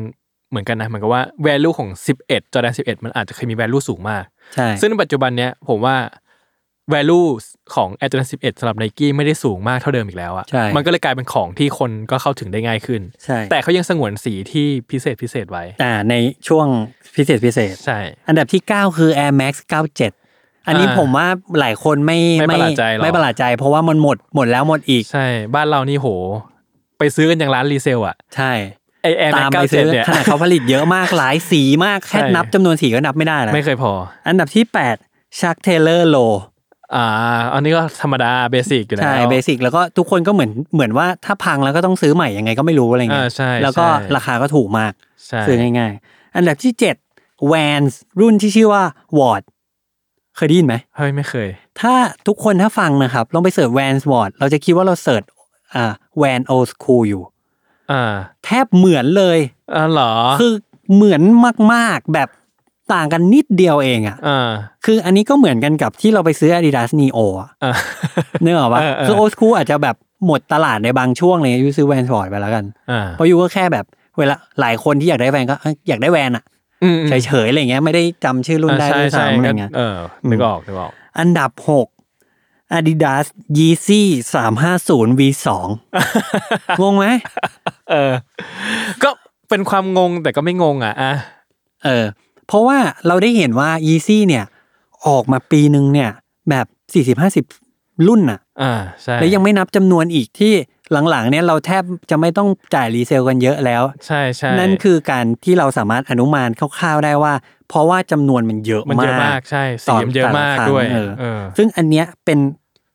[0.50, 1.88] เหมือนกันนะเหมือนกับว่า value ของ
[2.22, 4.24] 11 Jordan 11 มันอาจจะเคยมี value สูงมาก
[4.54, 5.96] ใช่ซึ่งในปัจจุบันเนี้ยผมว่า
[6.94, 7.28] value
[7.74, 16.14] ของ Air Jordan 11สำหรับ Nike ไม่ได้สูงมากเท่าเดิมอีกแล้วอะใช่มันก็เลยกลายเป็นของที่คนก็เข้าถึงได้ง่ายขึ้น ใช่ แต่เขายังสงวนสีที่พิเศษพิเศษไว้ อ่าใน
[16.48, 16.66] ช่วง
[17.16, 19.54] พิเศษพิเศษ ใช่ อันดับที่ 9 คือ Air Max
[20.10, 21.28] 97 อันนี้อ่าผมว่า
[21.60, 26.08] หลายคนไม่ไม่ประหลาดใจหรอกไม่ประหลาดใจ เพราะว่ามันหมดหมดแล้วหมดอีก ใช่ บ้านเรานี่โห
[26.98, 28.52] ไปซื้อกันอย่างร้าน resell อะใช่
[29.02, 33.92] ตามไปซื้อ ไอ Air Max เก้าเจ็ดเนี่ยขนาดเขาผลิตเยอะมากหลายสีมากแค่ใช่นับจำนวนสีก็นับไม่ได้แล้วไม่เคยพอ
[34.28, 34.64] อันดับที่
[35.00, 36.32] 8 Chuck Taylor Low
[36.94, 37.04] อ่า
[37.54, 44.92] อันนี้ก็ธรรมดา basic อยู่แล้วใช่ basic แล้วก็ทุกคนก็เหมือนเหมือนว่าถ้าพังแล้วก็ต้องซื้อใหม่ยังไงก็ไม่รู้อะไรเงี้ย อ่าใช่แล้วก็ใช่ราคาก็ถูกมาก
[45.26, 46.72] ใช่ซื้อง่ายๆ อันดับที่
[47.12, 48.82] 7 Vans รุ่นที่ชื่อว่า
[49.18, 49.42] Ward
[50.36, 51.48] เคยได้ยินไหมเฮ้ยไม่เคย
[51.80, 51.94] ถ้า
[52.26, 55.22] ทุกคนถ้าฟังนะครับลองไปเสิร์ช Vans Ward เราจะคิดว่าเราเสิร์ช
[55.74, 57.22] อ่า Van Old School อยู่
[57.92, 58.14] อ่า
[58.44, 59.38] แทบเหมือนเลย
[59.74, 60.52] อ่าเหรอคือ
[60.94, 61.22] เหมือน
[61.74, 62.28] มากๆแบบ
[62.94, 64.50] ต่างกันนิดเดียวเองอะอ่า
[64.84, 67.72] คืออันนี้ก็เหมือนกันกับที่เราไปซื้อ Adidas Neo อะอ่า
[68.42, 73.84] เนื้ออกปะเออเออคือ Old School อาจจะแบบหมดตลาดในบางช่วงเลยยูซื้อ Vans Ward ไปแล้วกันอ่าเพราะยูก็แค่แบบ
[74.18, 76.44] เวลาหลายคนที่อยากได้แวนก็เอ้ยอยากได้แวนอะ
[76.82, 79.96] อืมอืมเฉยๆอะไรเงี้ยไม่ได้จำชื่อรุ่นได้อ่าใช่ด้วยใช่ซ้ำอะไรก็เงี้ยเออ
[80.30, 83.26] นึกออกนึกออก อันดับ6 Adidas
[83.58, 84.02] Yeezy
[84.60, 85.48] 350 V2
[86.82, 87.06] งงไหม
[87.90, 88.12] เออ
[89.02, 89.10] ก็
[89.48, 91.12] เป็นความงงแต่ก็ไม่งงอะอะ
[91.84, 92.04] เออ
[92.46, 94.44] เพราะว่าเราได้เห็นว่า Yeezy เนี่ย
[95.08, 96.10] ออกมาปีหนึ่งเนี่ย
[96.50, 96.66] แบบ
[97.52, 100.54] 40-50รุ่นน่ะ อ่าใช่แล้วยังไม่นับจำนวนอีกที่
[101.10, 107.32] หลังๆ เนี่ยเราแทบจะไม่ต้องจ่าย resell กันเยอะแล้ว ใช่ใช่นั่นคือการที่เราสามารถอนุมานคร่าวๆได้ว่า
[107.68, 112.38] เพราะว่าจำนวนมันเยอะมันเยอะมามากใช่สีมันเยอะมากต่อแต่ละครั้งด้วยเออเออซึ่งอันเนี้ยเป็น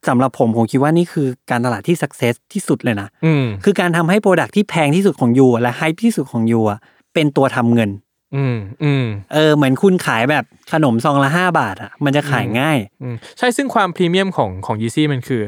[0.07, 6.79] สำหรับผมผมคิดว่านี่คือการตลาดที่ success ที่สุดเลยนะอืมคือการทำให้ product ที่แพงที่สุดของยูและ high ที่สุดของยูอะ
[7.13, 7.89] เป็นตัวทำเงิน
[8.35, 15.41] อืมอืมเออเหมือนคุณขายแบบขนมซองละห้าบาทอะมันจะขายง่ายอืมใช่ซึ่งความพรีเมียมของของยีซี่มันคือ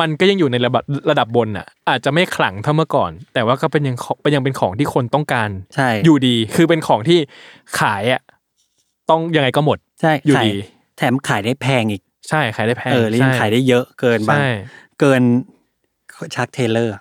[0.00, 7.18] มันก็ยังอยู่ในระดับระดับบนอะ อาจจะไม่ขลังเท่าเมื่อก่อน แต่ว่าก็เป็นยังของเป็นยังเป็นของที่คนต้องการใช่อยู่ดี คือเป็นของที่
[7.80, 8.22] ขายอะ
[9.10, 10.54] ต้องยังไงก็หมดใช่อยู่ขายดี
[10.96, 14.48] แถมขายได้แพงอีก ใช่ขายได้แพงเออแล้วยังใช่ขายได้เยอะเกินบางใช่
[15.00, 15.22] เกิน
[16.34, 16.96] Chuck Taylor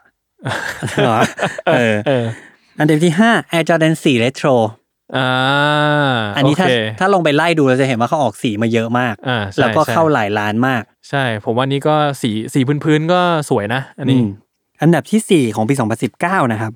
[1.04, 1.20] เหรอ
[1.68, 2.26] เออเออ
[2.80, 4.56] อันดับที่ห้า Air Jordan 4 Retro
[5.18, 5.30] อ่า
[6.38, 14.28] อันนี้ถ้า โอเคถ้าลงไปไล่ดูเราจะเห็นว่าเขาออกสีมาเยอะมาก อ่าใช่แล้วก็ใช่เข้าหลายล้านมาก ใช่ ผมว่านี้ก็สีสีพื้นๆก็สวยนะ อันนี้อืม
[14.82, 15.74] อันดับที่สี่ของปี
[16.14, 16.72] 2019 นะครับ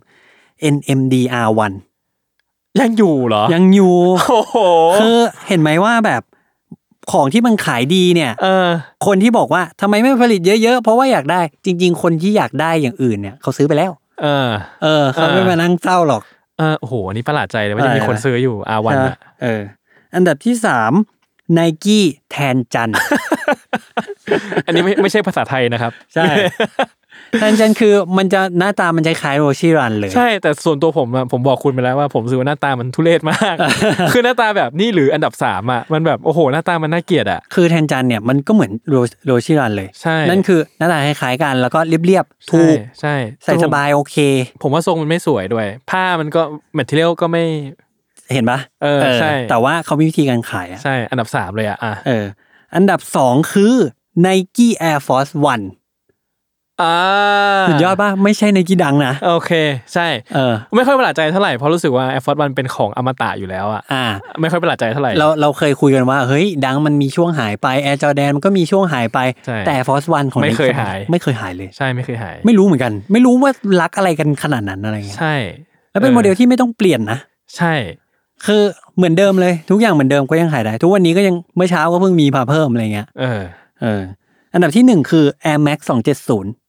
[0.75, 1.15] NMD
[1.47, 1.73] R1
[2.81, 3.95] ยังอยู่เหรอยังอยู่
[4.29, 4.57] โอ้โห
[4.99, 5.17] คือ
[5.47, 6.21] เห็นไหมว่าแบบ
[7.11, 8.67] ของที่มันขายดีเนี่ย เออ
[9.05, 14.49] คนที่บอกว่าทำไมไม่ผลิตเยอะๆ เพราะว่าอยากได้จริง ๆ คนที่อยากได้อย่างอื่นเนี่ยเขาซื้อไปแล้ว เออ
[14.83, 16.21] เออเขาไม่อ่ามมานั่งเศร้าหรอก
[16.57, 19.61] เออโอ้โหอันนี้ประหลาดใจเลยว่ายังมีอะไรคนนะซื้ออยู่อาวันใช่อะเออ
[20.15, 20.93] อันดับที่สาม
[21.53, 22.89] ไนกี้แทนจัน
[24.65, 26.25] อันนี้ไม่ไม่ใช่ภาษาไทยนะครับ ใช่
[27.39, 33.55] แทนจันคือมันจะหน้าตามันจะคล้ายโรชิรันเลย ใช่ แต่ส่วนตัวผมอะผมบอกคุณไปแล้วว่าผมรู้สึกว่าหน้าตามันทุเรศมาก
[34.13, 44.17] คือหน้าตาแบบนี่หรืออันดับสามอะมันแบบโอ้โหหน้าตามันน่าเกลียดอะคือแทนจันเนี่ยมันก็เหมือนโรโรชิรันเลย ใช่ นั่นคือหน้าตาคล้ายๆกันแล้วก็เรียบๆถูกใช่ใส่สบายโอเค
[44.61, 46.41] ผมว่าทรงมันไม่สวยด้วย ผ้ามันก็
[46.73, 47.43] material ก็ไม่
[48.33, 52.25] เห็นปะเออใช่ แต่ว่าเขามีวิธีการขายอะใช่ อันดับสามเลยอะอะเออ
[52.75, 53.75] อันดับสองคือ
[54.25, 55.65] Nike Air Force One
[56.83, 56.97] อ่า
[57.69, 59.51] สุดยอดป่ะไม่ใช่ Nike Dunk นะ โอเค
[59.93, 64.05] ใช่เออไม่ค่อยประหลาดใจเท่าไหร่เพราะรู้สึกว่า Air Force One เป็นของอมตะอยู่แล้วอะอ่า
[64.41, 72.93] ไม่ค่อยประหลาดใจเท่าไหร่เราเราเคยคุยกันว่าเฮ้ย Dunk มันมีช่วงหายไป Air Jordan มันก็มีช่วงหายไปใช่แต่ Air Force One ของไม่เคย Nike หาย ไม่เคยหายเลย ใช่ไม่เคยหาย ไม่รู้เหมือนกัน
[73.13, 75.35] ไม่รู้ว่ารักอะไรกันขนาดนั้นอะไรเงี้ยใช่
[75.91, 77.19] แล้วเป็นโมเดลที่ไม่ต้องเปลี่ยนนะ
[77.57, 77.73] ใช่
[78.45, 78.61] คือ
[78.97, 83.41] เหมือนเดิมเลย ทุกอย่างเหมือนเดิมก็ยังขายได้ ทุกวันนี้ก็ยังเมื่อเช้าก็เพิ่งมีมาเพิ่มอะไรเงี้ยเออ
[83.81, 84.01] เออ
[84.53, 85.79] อันดับที่หนึ่งคือ Air Max
[86.27, 86.62] 270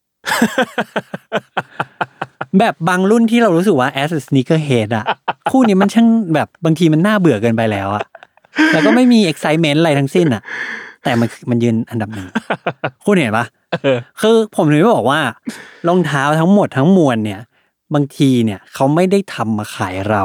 [2.58, 5.04] แบบบางรุ่นที่เรารู้สึกว่า as a sneaker head อะ
[5.50, 8.04] คู่นี้มันช่างแบบบางทีมันน่าเบื่อเกินไปแล้วอะ
[8.72, 10.42] แล้วก็ไม่มี excitement อะไรทั้งสิ้นอะ
[11.04, 12.26] แต่มันมันยืนอันดับหนึ่ง
[13.04, 13.46] คุณเห็นปะ
[14.20, 15.20] คือผมถึงได้บอกว่า
[15.88, 17.40] รองเท้าทั้งหมดทั้งมวลเนี่ย
[17.94, 20.22] บางทีเนี่ยเขาไม่ได้ทำมาขายเรา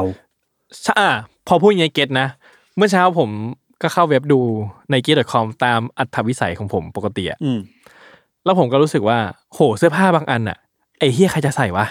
[0.82, 2.26] ใช่อะพอพูดอย่างนี้เก็ตนะ
[2.76, 3.30] เมื่อเช้าผม
[3.82, 4.40] ก็เข้าเว็บดู
[4.90, 7.58] ใน g e t c o m ตามอัธวิสัยของผมปกติอะอืม
[8.44, 9.18] แล้วผมก็รู้สึกว่า
[9.54, 10.56] โหเสื้อผ้าบางอันอะ
[10.98, 11.86] ไอ้เฮียใครจะใส่วะ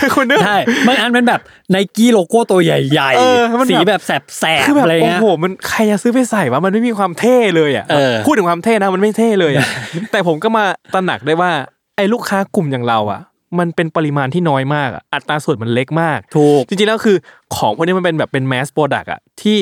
[0.00, 1.40] คือคุณนึกใช่บางอันเป็นแบบ
[1.70, 9.66] ไนกี้โลโก้ตัวใหญ่เออมันแบบสีแบบแสบแสบคือแบบอะไรโอ้เงี้ยโหมันใครจะซื้อไปใส่วะมันไม่มีความเท่เลยอะเออพูดถึงความเท่นะมันไม่เท่เลยอะ
[10.12, 11.50] แต่ผมก็มาตระหนักได้ว่า
[11.96, 13.20] ไอ้ลูกค้ากลุ่มอย่างเราอะ
[13.58, 17.16] มันเป็นปริมาณที่น้อยมากอะอัตราส่วนมันเล็กมากถูกจริงๆแล้วคือ
[17.56, 19.58] ของพวกนี้มันเป็นแบบเป็น mass product อะที่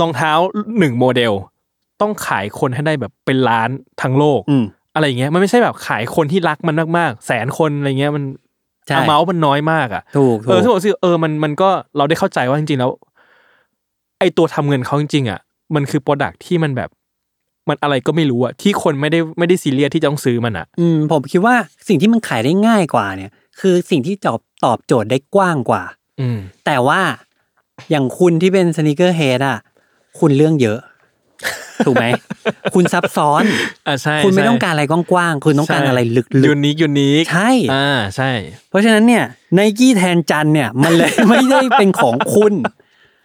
[0.00, 0.32] รองเท้า
[0.78, 1.32] หนึ่งโมเดล
[2.04, 3.70] ต้องขายคนให้ได้แบบเป็นล้าน
[4.02, 8.24] ทั้งโลกอืมอะไรอย่างเงี้ยมันไม่ใช่แบบขายคนที่รักมันมากๆ แสนคนอะไรเงี้ยมัน
[8.86, 12.90] ใช่เมาส์มันน้อยมากอะถูกเออถูซึ่งผมรู้สึกเออมันมันก็เราได้เข้าใจว่าจริงๆแล้ว
[14.18, 15.40] ไอตัวทำเงินเขาจริงๆอะ
[15.74, 16.90] มันคือ product ที่มันแบบ
[17.68, 21.54] มันอะไรก็ไม่รู้อะที่คนไม่ได้ไม่ได้ซีเรียสที่จะต้องซื้อมันอะอืมผมคิดว่า
[21.88, 25.82] สิ่งที่มันขายได้ง่ายกว่าเนี่ย คือสิ่งที่ตอบตอบโจทย์ได้กว้างกว่า
[26.20, 27.00] อืมแต่ว่า
[27.90, 29.58] อย่างคุณที่เป็นสน e เกอร์เฮดอะ
[30.18, 30.78] คุณเรื่องเยอะ
[31.86, 32.06] ถูกไหม
[32.74, 33.44] คุณซับซ้อน
[33.86, 38.30] อ่าใช่คุณไม่ใช่ต้องการอะไรกว้างๆคุณต้องการอะไรลึก unique unique ๆใช่อ่าใช่
[38.68, 39.24] เพราะฉะนั้นเนี่ย
[39.54, 42.52] Nike Tanjun เนี่ยมันเลยไม่ได้เป็นของคุณ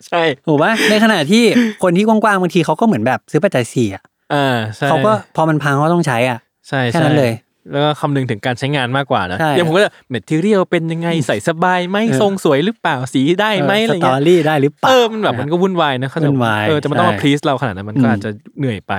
[0.08, 1.44] ใช่ถูกปะในขณะที่
[1.84, 4.04] คนที่กว้างๆบางทีเขาก็เหมือนแบบซื้อปัจจัยสี่อะ
[4.34, 6.40] อ่าใช่เขาก็พอมันพังเขาต้องใช้อะ
[6.70, 7.34] ใช่แค่นั้นใช่เลย
[7.72, 18.94] แล้วก็คำนึงถึงการใช้งานมากกว่านะใช่ อย่างผมก็จะ material เป็นยังไงใส่สบายไหมเออทรงสวยหรือเปล่าสีได้ไหมอะไรเงี้ย story ได้หรือเปล่า เออมันแบบมันก็วุ่นวายนะเข้าใจวุ่นวายเออจะมาต้องมาใช่ please เราขนาดนั้นมันก็อืมอาจจะเหนื่อยไป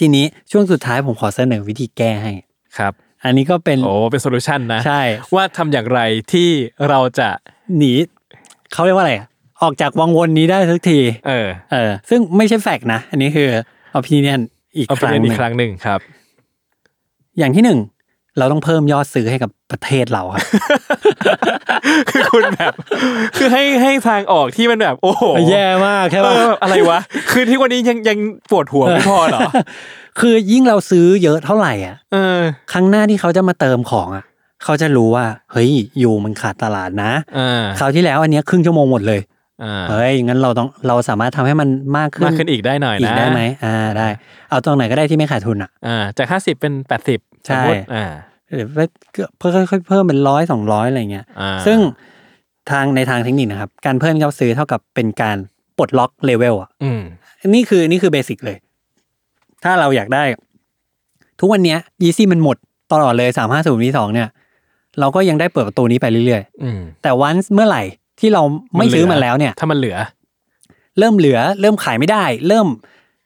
[0.00, 2.32] ทีนี้ช่วงสุดท้ายผมขอเสนอวิธีแก้ให้
[2.78, 2.92] ครับ
[3.24, 5.02] อันนี้ก็เป็นโอ้เป็น solution นะ ใช่
[5.34, 6.00] ว่าทำอย่างไร
[6.32, 6.48] ที่
[6.88, 7.28] เราจะ
[7.76, 7.92] หนี
[8.72, 9.26] เขาเรียกว่าอะไรอะ
[9.62, 10.98] ออกจากวังวนนี้ได้สักที
[11.28, 13.48] เออเออ ซึ่งไม่ใช่ fact นะ อันนี้คือ
[13.98, 14.40] opinion
[14.76, 16.00] อีกครั้งหอีนึ่ง opinion อีกครั้งหนึ่งครับ
[17.38, 17.78] อย่างที่หนึ่ง
[18.38, 20.42] เราต้องเพิ่มยอดซื้อให้กับประเทศเราครับ
[22.10, 22.72] คือคุณแบบ
[23.36, 28.18] คือให้ให้ทางออกที่มันแบบ โอ้โหแย่มากใช่เอป่ะออะไรวะ คือที่วันนี้ยังยัง
[28.50, 29.40] ปวดหัวไม่พอเหรอ
[30.20, 32.40] คือยิ่งเราซื้อเยอะเท่าไหร่อะเออ
[32.72, 34.24] ครั้งหน้าที่เขาจะมาเติมของอะ
[34.64, 39.31] เขาจะรู้ว่า เฮ้ยอยู่มันขาดตลาดนะอ่าคราวที่แล้วอันเนี้ยครึ่งชั่วโมงหมดเลยอ่า
[39.90, 44.08] เฮ้ยงั้นเราต้องเราสามารถทำให้มันมากขึ้นมากขึ้นอีกได้หน่อยอีกนะได้ไหมอ่าได้
[44.50, 47.62] เอาตรงไหนก็ได้ที่ไม่ขาดทุนอะอ่าจากห้าสิบเป็นแปดสิบใช่
[47.94, 48.04] อ่า
[48.54, 48.86] หรือว่า
[49.38, 51.78] เพิ่มค่อยๆเพิ่มเป็นร้อยสองร้อยอะไรเงี้ยอ่าซึ่ง
[52.70, 55.36] ทางในทางเทคนิคนะครับ การเพิ่มยอดซื้อเท่ากับเป็นการ
[55.78, 57.00] ปลดล็อกเลเวลอะอืม
[57.54, 58.56] นี่คือนี่คือเบสิกเลย
[59.64, 60.24] ถ้าเราอยากได้
[61.40, 62.56] ทุกวันเนี้ยีซี่มันหมด
[62.92, 64.28] ตลอดเลยสามห้าศูนย์ีสองเนี่ย
[65.00, 67.82] เราก็ยังได้เปิดประตูนี้ไปเรื่อยอืมๆแต่วันเมื่อไหร่
[68.22, 68.42] ที่เรา
[68.78, 69.96] ไม่ซื้อมันแล้วเนี่ย ถ้ามันเหลือ
[70.98, 72.66] เริ่มเหลือ เริ่มขายไม่ได้ เริ่ม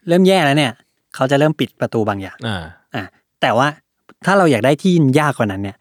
[0.09, 0.73] เริ่มแย่แล้วเนี่ย
[1.15, 2.63] เขาจะเริ่มปิดประตูบางอย่างอ่า
[2.95, 3.05] อะ
[3.41, 3.67] แต่ว่า
[4.27, 5.77] ถ้าเราอยากได้ที่ยากกว่านั้นเนี่ย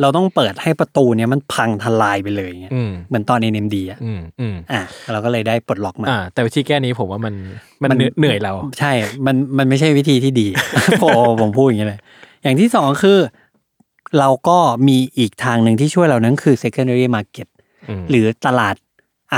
[0.00, 7.34] เราต้องเปิดให้ประตูเนี่ยมันพังทลายไปเลยเงี้ยอืมเหมือนตอน NMD อะอืมอืมอะเราก็เลยได้ปลดล็อกมาอ่าแต่วิธีแก้นี้ผมว่ามัน
[7.82, 8.92] มันมันเหนื่อยเหนื่อยเรา ใช่
[9.26, 10.46] มันมันไม่ใช่วิธีที่ดี
[11.00, 11.08] โอ้
[11.40, 12.00] ผมพูดอย่างนี้เลย
[12.42, 13.18] อย่างที่สองคือ
[14.18, 14.58] เราก็
[14.88, 17.49] มีอีกทางหนึ่งที่ช่วยเรานั้นคือ secondary market อืม
[18.10, 18.74] หรือตลาด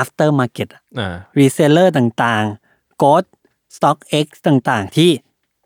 [0.01, 3.27] after market อะอ่า reseller ต่างๆ Ghost
[3.77, 5.11] Stock X ต่างๆ ที่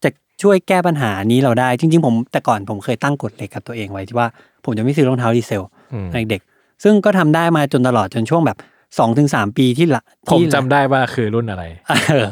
[0.03, 0.11] จะ
[0.43, 4.29] ช่วยแก้ปัญหานี้เราได้ จริง ๆ ผมแต่ก่อนผมเคยตั้งกฎเหล็กกับตัวเองไว้ที่ว่า
[4.65, 5.63] ผมจะไม่ซื้อรองเท้าดีเซล
[5.93, 6.41] อืมในเด็ก
[6.85, 8.59] ซึ่งก็ทำได้มาจนตลอดจนช่วงแบบ
[8.99, 11.65] สองถึงสามปีที่ละผมที่จำได้ว่าคือรุ่นอะไร
[12.09, 12.29] เออ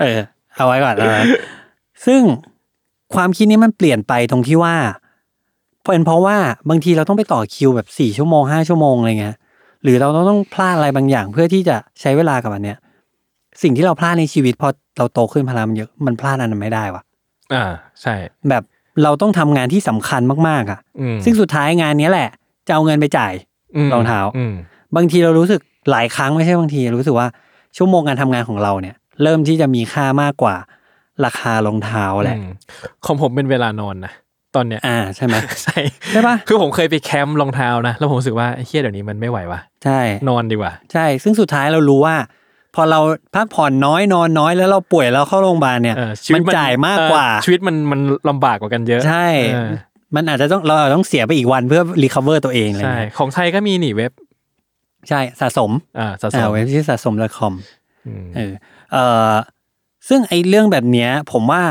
[0.00, 0.20] เออ
[0.56, 1.20] เอาไว้ก่อนเอาไว้
[2.06, 2.22] ซึ่ง
[3.14, 4.76] ความคิดนี้มันเปลี่ยนไปตรงที่ว่า
[5.84, 6.36] เป็นเพราะว่า
[6.70, 9.36] บางทีเราต้องไปต่อคิวแบบสี่ชั่วโมงห้าชั่วโมงอะไรเงี้ย
[9.82, 12.78] หรือเราต้องพลาดอะไรบางอย่าง เพื่อที่จะใช้เวลากับอันเนี้ย
[13.62, 14.68] สิ่งที่เราพลาดในชีวิตพอ
[14.98, 17.02] เราโตขึ้นพลังมันเยอะมันพลาดอันนั้นไม่ได้วะ
[17.54, 17.64] อ่า
[18.02, 18.14] ใช่
[18.48, 18.62] แบบ
[19.02, 22.28] เราต้องทำงานที่สำคัญมากๆอะอืมซึ่งสุดท้ายงานเนี้ยแหละ
[22.66, 23.32] จะเอาเงินไปจ่าย
[23.86, 24.54] มรองเท้าอืม
[24.96, 25.60] บางทีเรารู้สึก
[25.90, 27.28] หลายครั้งไม่ใช่บางทีรู้สึกว่า
[27.76, 30.54] ชั่วโมงการทำงานของเราเนี่ย เริ่มที่จะมีค่ามากกว่า
[31.24, 32.52] ราคารองเท้าแหละอืม
[33.06, 34.12] ของผมเป็นเวลานอนนะ
[34.58, 35.78] ตอนเนี้ยอ่าใช่ไหมใช่
[36.12, 42.16] ใช่ปะคือผมเคยไปแคมป์รองเท้านะแล้วผมรู้สึกว่าไอ้เฮียเดี๋ยวนี้มันไม่ไหวว่ะใช่นอนดีกว่า ใช่ ซึ่งสุดท้ายเรารู้ว่า
[42.74, 43.00] พอเรา
[43.34, 49.70] พักผ่อนน้อยนอนน้อยแล้วเราป่วยแล้วเข้าโรงพยาบาลเนี่ยเออชีวิมันจ่ายมากกว่าเออชีวิตมันมันลำบากกว่ากันเยอะ ใช่เออ
[50.16, 54.12] มันอาจจะต้องเราอาจจะต้องเสียไปอีกวันเพื่อ recover ตัวเองอะไรใช่เงี้ยของไทยก็มีหนีเว็บ
[55.08, 57.52] ใช่สะสมอ่าสะสอ่าเว็บที่สะสม .com
[58.06, 58.52] อืมเออ
[58.92, 58.96] เอ
[59.30, 59.32] อ
[60.08, 61.62] ซึ่งไอ้เรื่องแบบเนี้ย ผมว่า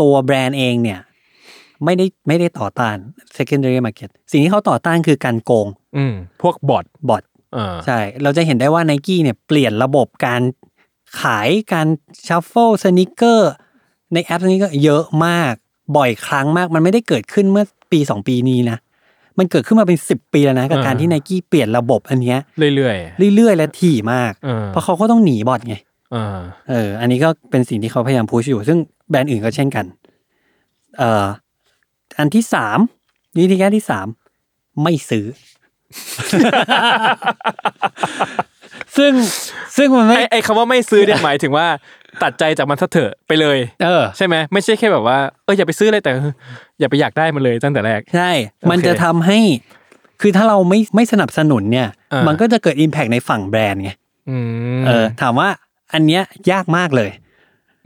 [0.00, 1.00] ตัวแบรนด์เองเนี่ย
[1.84, 2.96] ไม่ได้ไม่ได้ต่อต้าน
[3.36, 5.66] secondary market สิ่งที่เขาต่อต้านคือการโกง
[5.96, 7.22] อืมพวก bot bot
[7.54, 10.42] เออใช่ เราจะเห็นได้ว่า n i กี้เนี่ยเปลี่ยนระบบการ
[11.20, 11.86] ขายการ
[12.26, 13.52] shuffle sneaker
[14.14, 15.54] ในแอปนี้ก็เยอะมาก
[15.96, 18.78] บ่อยครั้งมาก มันไม่ได้เกิดขึ้นเมื่อปีสองปีนี้นะ
[19.38, 22.74] มันเกิดขึ้นมาเป็นสิบปีแล้วนะ กับการที่ n i กี้เปลี่ยนระบบอันเนี้ยเรื่อย
[23.36, 26.38] เรื่อยๆ และถี่มากเออเพราะเขาก็ต้องหนี bot ไงๆเออ
[26.70, 28.78] เออ อันนี้ก็เป็นสิ่งที่เขาพยายาม push อยู่ ซึ่ง
[29.10, 29.84] แบรนด์อื่นก็เช่นกัน
[30.98, 31.26] เอ่อ
[32.18, 32.78] อันที่สาม
[33.36, 34.06] วิธีแก้ที่สาม
[34.82, 35.26] ไม่ซื้อ
[38.96, 39.12] ซึ่ง
[39.76, 41.66] ซึ่งมันไม่ไอไอคำว่าไม่ซื้อเนี่ยหมายถึงว่า
[42.22, 46.32] ตัดใจจากมันซะเถอะไปเลย เออ ใช่ไหมไม่ใช่แค่แบบว่าเอออย่าไปซื้อเลยแต่เออ
[46.80, 48.30] อย่าไปอยากได้มันเลยตั้งแต่แรก ใช่
[48.70, 49.38] มันโอเคจะทำให้
[50.20, 53.90] คือถ้าเราไม่ไม่สนับสนุนเนี่ย อ่ามั มันก็จะเกิด Impact ในฝั่งแบรนด์ไง
[54.30, 54.36] อื
[54.80, 55.48] มเออ ถามว่า
[55.94, 57.10] อันเนี้ยยากมากเลย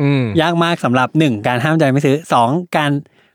[0.03, 2.91] อืม ยากมากสำหรับหนึ่งการห้ามใจไม่ซื้อสองการ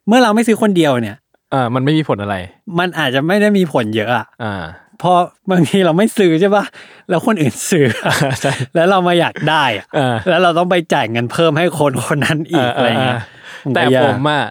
[0.08, 1.18] เมื่อเราไม่ซื้อคนเดียวเนี่ย
[1.54, 2.36] อ่ามันไม่มีผลอะไร
[2.80, 4.64] มันอาจจะไม่ได้มีผลเยอะอะอ่า
[5.00, 5.18] เพราะ
[5.52, 6.64] บางทีเราไม่ซื้อใช่ปะ
[7.10, 7.86] แล้วคนอื่นซื้อ
[8.42, 13.22] ใช่แล้วเรามาอยากได้อะเออแล้วเราต้องไปจ่ายเงินเพิ่มให้คนคนนั้นอีกอะไรเงี้ย
[13.72, 14.44] นแต่ก็ยากผมอะ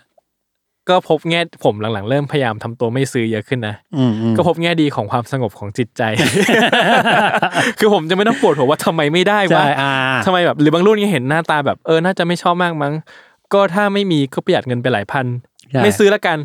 [0.89, 6.03] ก็พบแง่ผมหลังๆ เริ่มพยายามทำตัวไม่ซื้อเยอะขึ้นนะอืมอืมก็พบแง่ดีของความสงบของจิตใจ
[7.79, 9.93] คือผมจะไม่ต้องปวดหัวว่าทำไมไม่ได้วะใช่อ่า
[10.27, 12.93] ทำไมแบบหรือบางรุ่นยังเห็นหน้าตาแบบเออน่าจะไม่ชอบมากมั้ง
[13.55, 15.27] ก็ถ้าไม่มีก็ประหยัดเงินไปหลายพัน
[15.71, 16.39] ใช่ไม่ซื้อละกัน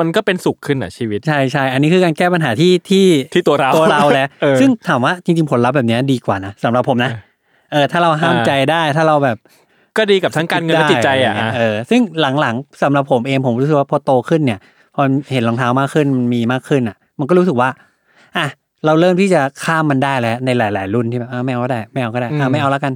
[0.00, 7.10] มันก็เป็นสุขขึ้นอะชีวิต ใช่ใช่ อันนี้คือการแก้ปัญหาที่ที่ที่ตัวเราตัวเราแหละเออซึ่งถามว่าจริงๆผลลัพธ์แบบเนี้ยดีกว่านะสำหรับผมนะ
[7.72, 9.36] เออถ้าเราห้ามอ่าใจได้ถ้าเราแบบ
[9.96, 12.00] ก็ดีกับทั้งการเงินและจิตใจอะได้ไรเงี้ยเออซึ่ง
[12.40, 14.58] หลังๆสำหรับผมเองผมรู้สึกว่าพอโตขึ้นเนี่ย
[14.94, 15.02] พอ
[15.32, 17.68] เห็นรองเท้ามากขึ้นมันมีมากขึ้นอะ มันก็รู้สึกว่า
[18.36, 18.46] อะ
[18.86, 22.92] เราเริ่มที่จะข้ามมันได้แล้วในหลาย ๆ รุ่นที่แบบอะไม่เอาก็ได้ไม่เอาก็ได้อะไม่เอาแล้วกัน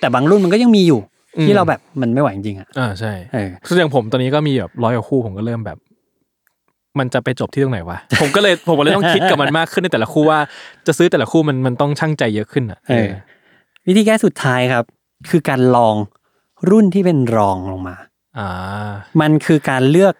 [0.00, 1.00] แต่บางรุ่นมันก็ยังมีอยู่
[1.42, 5.78] ที่เราแบบมันไม่ไหวจริงๆอะอ่าใช่เออคืออย่างผมตอนนี้ก็มีแบบร้อยกว่าคู่ผมก็เริ่มแบบ
[6.98, 10.38] มันจะไปจบที่ตรงไหนวะ ผมก็เลยผมก็เลยต้องคิดกับมันมากขึ้นในแต่ละคู่ว่า
[10.86, 13.10] จะซื้อแต่ละคู่มันมันต้องช่างใจเยอะขึ้นอะเออ
[13.86, 14.84] วิธีแก้สุดท้ายครับ
[15.30, 15.96] คือการลอง
[16.70, 17.96] รุ่นที่เป็นรองลงมา
[18.38, 18.48] อ่า
[19.20, 20.14] มันคือการเลือก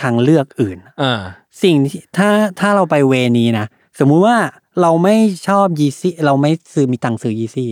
[0.00, 1.20] ทางเลือกอื่นอ่า
[1.62, 2.28] สิ่งที่ถ้า
[2.60, 3.66] ถ้าเราไปเวนี้นะ
[3.98, 4.36] สมมุติว่า
[4.80, 5.16] เราไม่
[5.48, 7.68] ชอบยีซี่เราไม่ซื้อมีตังค์ซื้อยีซี่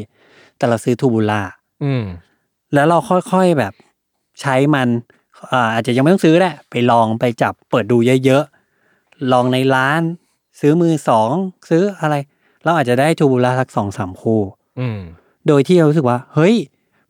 [0.57, 1.41] แต่เราซื้อทูบูล่า
[1.85, 2.05] อืม
[2.75, 2.99] แล้วเรา
[3.33, 3.73] ค่อยๆแบบ
[4.41, 4.89] ใช้มัน
[5.53, 10.01] อ่าอาจจะยังไม่ต้องซื้อแหละไปลองไปจับเปิดดูเยอะๆ ลองในร้าน
[10.61, 11.31] ซื้อมือสอง
[11.69, 12.15] ซื้ออะไร
[12.65, 14.41] เราอาจจะได้ทูบูล่าสักสองสามคู่
[14.81, 14.99] อืม
[15.47, 16.55] โดยที่เรารู้สึกว่า เฮ้ย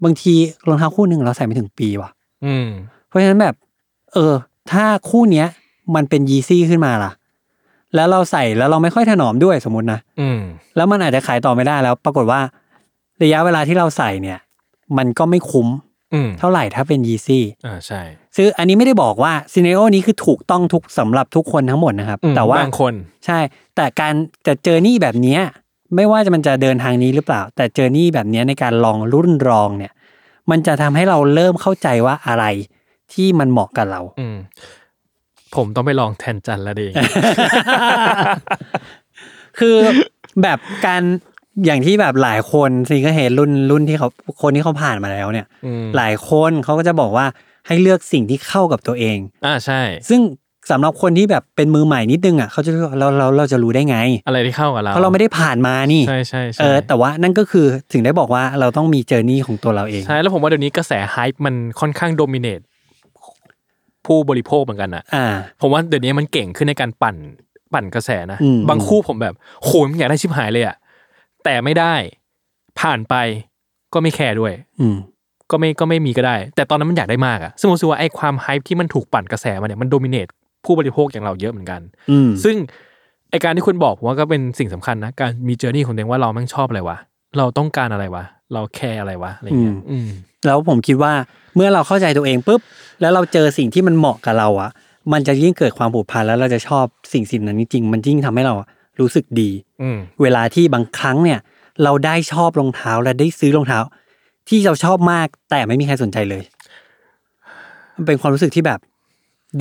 [0.04, 0.34] บางที
[0.68, 2.10] รองเท้าคู่หนึ่งเราใส่ไม่ถึงปีว่ะ
[2.44, 2.68] อืม
[3.08, 3.54] เพราะฉะนั้นแบบ
[4.12, 4.34] เออ
[4.72, 5.48] ถ้าคู่เนี้ย
[5.94, 7.12] มันเป็นยีซี่ขึ้นมาล่ะ
[7.94, 10.40] แล้วเราใส่แล้วเราไม่ค่อยถนอมด้วยสมมตินะอืม
[10.76, 12.40] แล้วมันอาจจะขายต่อไม่ได้แล้ว ปรากฏว่า
[13.22, 14.38] ระยะเวลาที่เราใส่เนี่ย
[14.98, 15.68] มันก็ไม่คุ้ม
[16.14, 18.00] อืมเท่าไหร่ถ้าเป็นยีซี่อ่าใช่
[18.36, 22.94] ซึ่งอันนี้ไม่ได้บอกว่าซีเนโอนี้คือถูกต้องทุกสำหรับทุกคนทั้งหมดนะครับอืมแต่ว่าบางคน
[23.26, 23.38] ใช่
[23.76, 24.14] แต่การ
[24.44, 25.40] แต่เจอนี่แบบเนี้ย
[25.96, 29.92] ไม่ว่าจะมันจะเดินทางนี้หรือเปล่า แต่เจอนี่แบบเนี้ยในการลองรุ่นรองเนี่ย
[30.50, 32.44] มันจะทำให้เราเริ่มเข้าใจว่าอะไร
[33.12, 34.36] ที่มันเหมาะกับเรา อืม
[35.56, 36.92] ผมต้องไปลองแทนจันแล้วเอง
[39.58, 39.76] คือ
[40.42, 41.02] แบบการ
[41.64, 44.08] อย่างที่แบบหลายคนซีก็เห็นรุ่นรุ่นที่เขา
[44.42, 47.26] คนที่เขาผ่านมาแล้วเนี่ยอืมหลายคนเขาก็จะบอกว่า
[47.66, 50.20] ให้เลือกสิ่งที่เข้ากับตัวเอง อ่าใช่ ซึ่ง
[50.70, 62.60] สำหรับคนที่แบบเป็นมือใหม่นิดนึงอะเขาจะรู้ว่าเราเราเราจะรู้ได้ไง อะไรที่เข้ากับเราเพราะเราไม่ได้ผ่านมานี่ใช่ใช่ใช่เออแต่ว่านั่นก็คือถึงได้บอกว่าเราต้องมี journey ของตัวเราเองใช่แล้วผมว่าเดี๋ยวนี้กระแส hype มันค่อนข้าง dominate
[64.06, 65.26] ผู้บริโภคเหมือนกันอะอ่า
[65.60, 67.16] ผมว่าเดี๋ยวนี้มันเก่งขึ้นในการปั่น
[67.74, 69.34] ปั่นกระแสนะอืมบางคู่ผมแบบ
[69.64, 70.76] โหยมันอยากได้ชิบหายเลยอะ
[71.46, 71.94] แต่ไม่ได้
[72.80, 73.14] ผ่านไป
[73.94, 74.96] ก็ไม่แคร์ด้วย อืม
[75.50, 80.26] ก็ไม่ก็ไม่มีก็ได้ แต่ตอนนั้นมันอยากได้มากอะซึ่งผมรู้สึกว่าไอ้ความ hype ที่มันถูกปั่นกระแสมาเนี่ยมัน dominate
[80.64, 81.80] ผู้บริโภคอย่างเราเยอะเหมือนกัน
[82.10, 82.56] อืม ซึ่ง
[83.30, 86.96] ไอการที่คุณบอกผมว่าก็เป็นสิ่งสำคัญนะ การมีเจอร์นี่ของตัวเองว่าเราแม่งชอบอะไรวะ
[87.38, 88.24] เราต้องการอะไรวะ
[88.54, 90.06] เราแคร์อะไรวะอะไรเงี้ยอืม
[90.46, 91.12] แล้วผมคิดว่า
[91.56, 92.60] เมื่อเราเข้าใจตัวเองปุ๊บ
[93.00, 94.70] แล้วเราเจอสิ่งที่มันเหมาะกับเราอะ
[95.12, 98.68] มันจะยิ่งเกิดความผูกพันแล้วเราจะชอบสิ่งสิ่งนั้นจริงๆมันยิ่งทำให้เราอะ
[99.00, 99.50] รู้สึกดี
[99.82, 101.40] อืมเวลาที่บางครั้งเนี่ย
[101.82, 103.80] เราได้ชอบรองเท้าและได้ซื้อรองเท้า
[104.48, 106.42] ที่เราชอบมากแต่ไม่มีใครสนใจเลย
[107.96, 108.80] มันเป็นความรู้สึกที่แบบ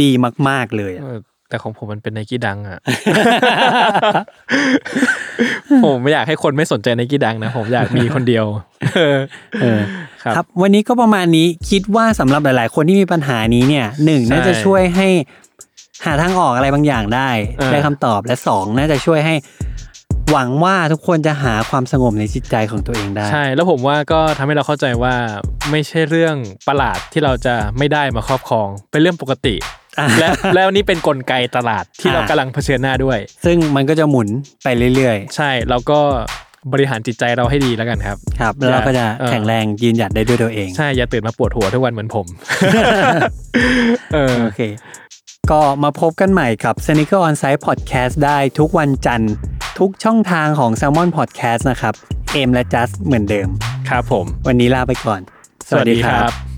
[0.01, 0.09] ดี
[0.47, 1.19] มาก ๆเลยอะเออ
[1.49, 2.79] แต่ของผมมันเป็นไนกี้ดังอะ
[5.85, 8.45] ผมไม่อยากให้คนไม่สนใจไนกี้ดังนะ ผมอยากมีคนเดียว
[8.95, 9.19] เออ
[9.61, 9.79] เออ
[10.23, 15.07] ครับครับ วันนี้ก็ประมาณนี้คิดว่าสำหรับหลาย ๆ คนที่มีปัญหานี้เนี่ยหนึ่งใช่น่าจะช่วยให้
[16.05, 19.35] หาทางออกอะไรบางอย่างได้เออได้คำตอบและสองน่าจะช่วยให้
[20.31, 25.15] หวังว่าทุกคนจะหาความสงบในจิตใจของตัวเองได้ ใช่ แล้วผมว่าก็ทำให้เราเข้าใจว่า
[25.71, 26.35] ไม่ใช่เรื่อง
[26.67, 29.55] ประหลาดที่เราจะไม่ได้มาครอบครอง เป็นเรื่องปกติ
[30.19, 34.27] และแล้วนี่เป็นกลไกตลาดที่เราอ่ากำลังเผชิญหน้าด้วย ซึ่งมันก็จะหมุน
[34.63, 35.99] ไปเรื่อยใช่เราก็
[36.73, 42.25] บริหารจิตใจเราให้ดีแล้วกันครับๆครับ แล้วเราก็จะเออแข็งแรงยืนหยัดได้ด้วยตัวเอง ใช่ อย่าตื่นมาปวดหัวทุกวันเหมือนผม
[44.13, 44.61] เออโอเค
[45.51, 49.33] ก็มาพบกันใหม่กับ s n e a k e r On Site Podcast ได้ทุกวันจันทร์
[49.79, 51.93] ทุกช่องทางของ Salmon Podcast นะครับ
[52.33, 53.47] เอมและจัสเหมือนเดิม
[53.89, 55.21] ครับผม วันนี้ลาไปก่อน
[55.67, 56.54] สวัสดีครับ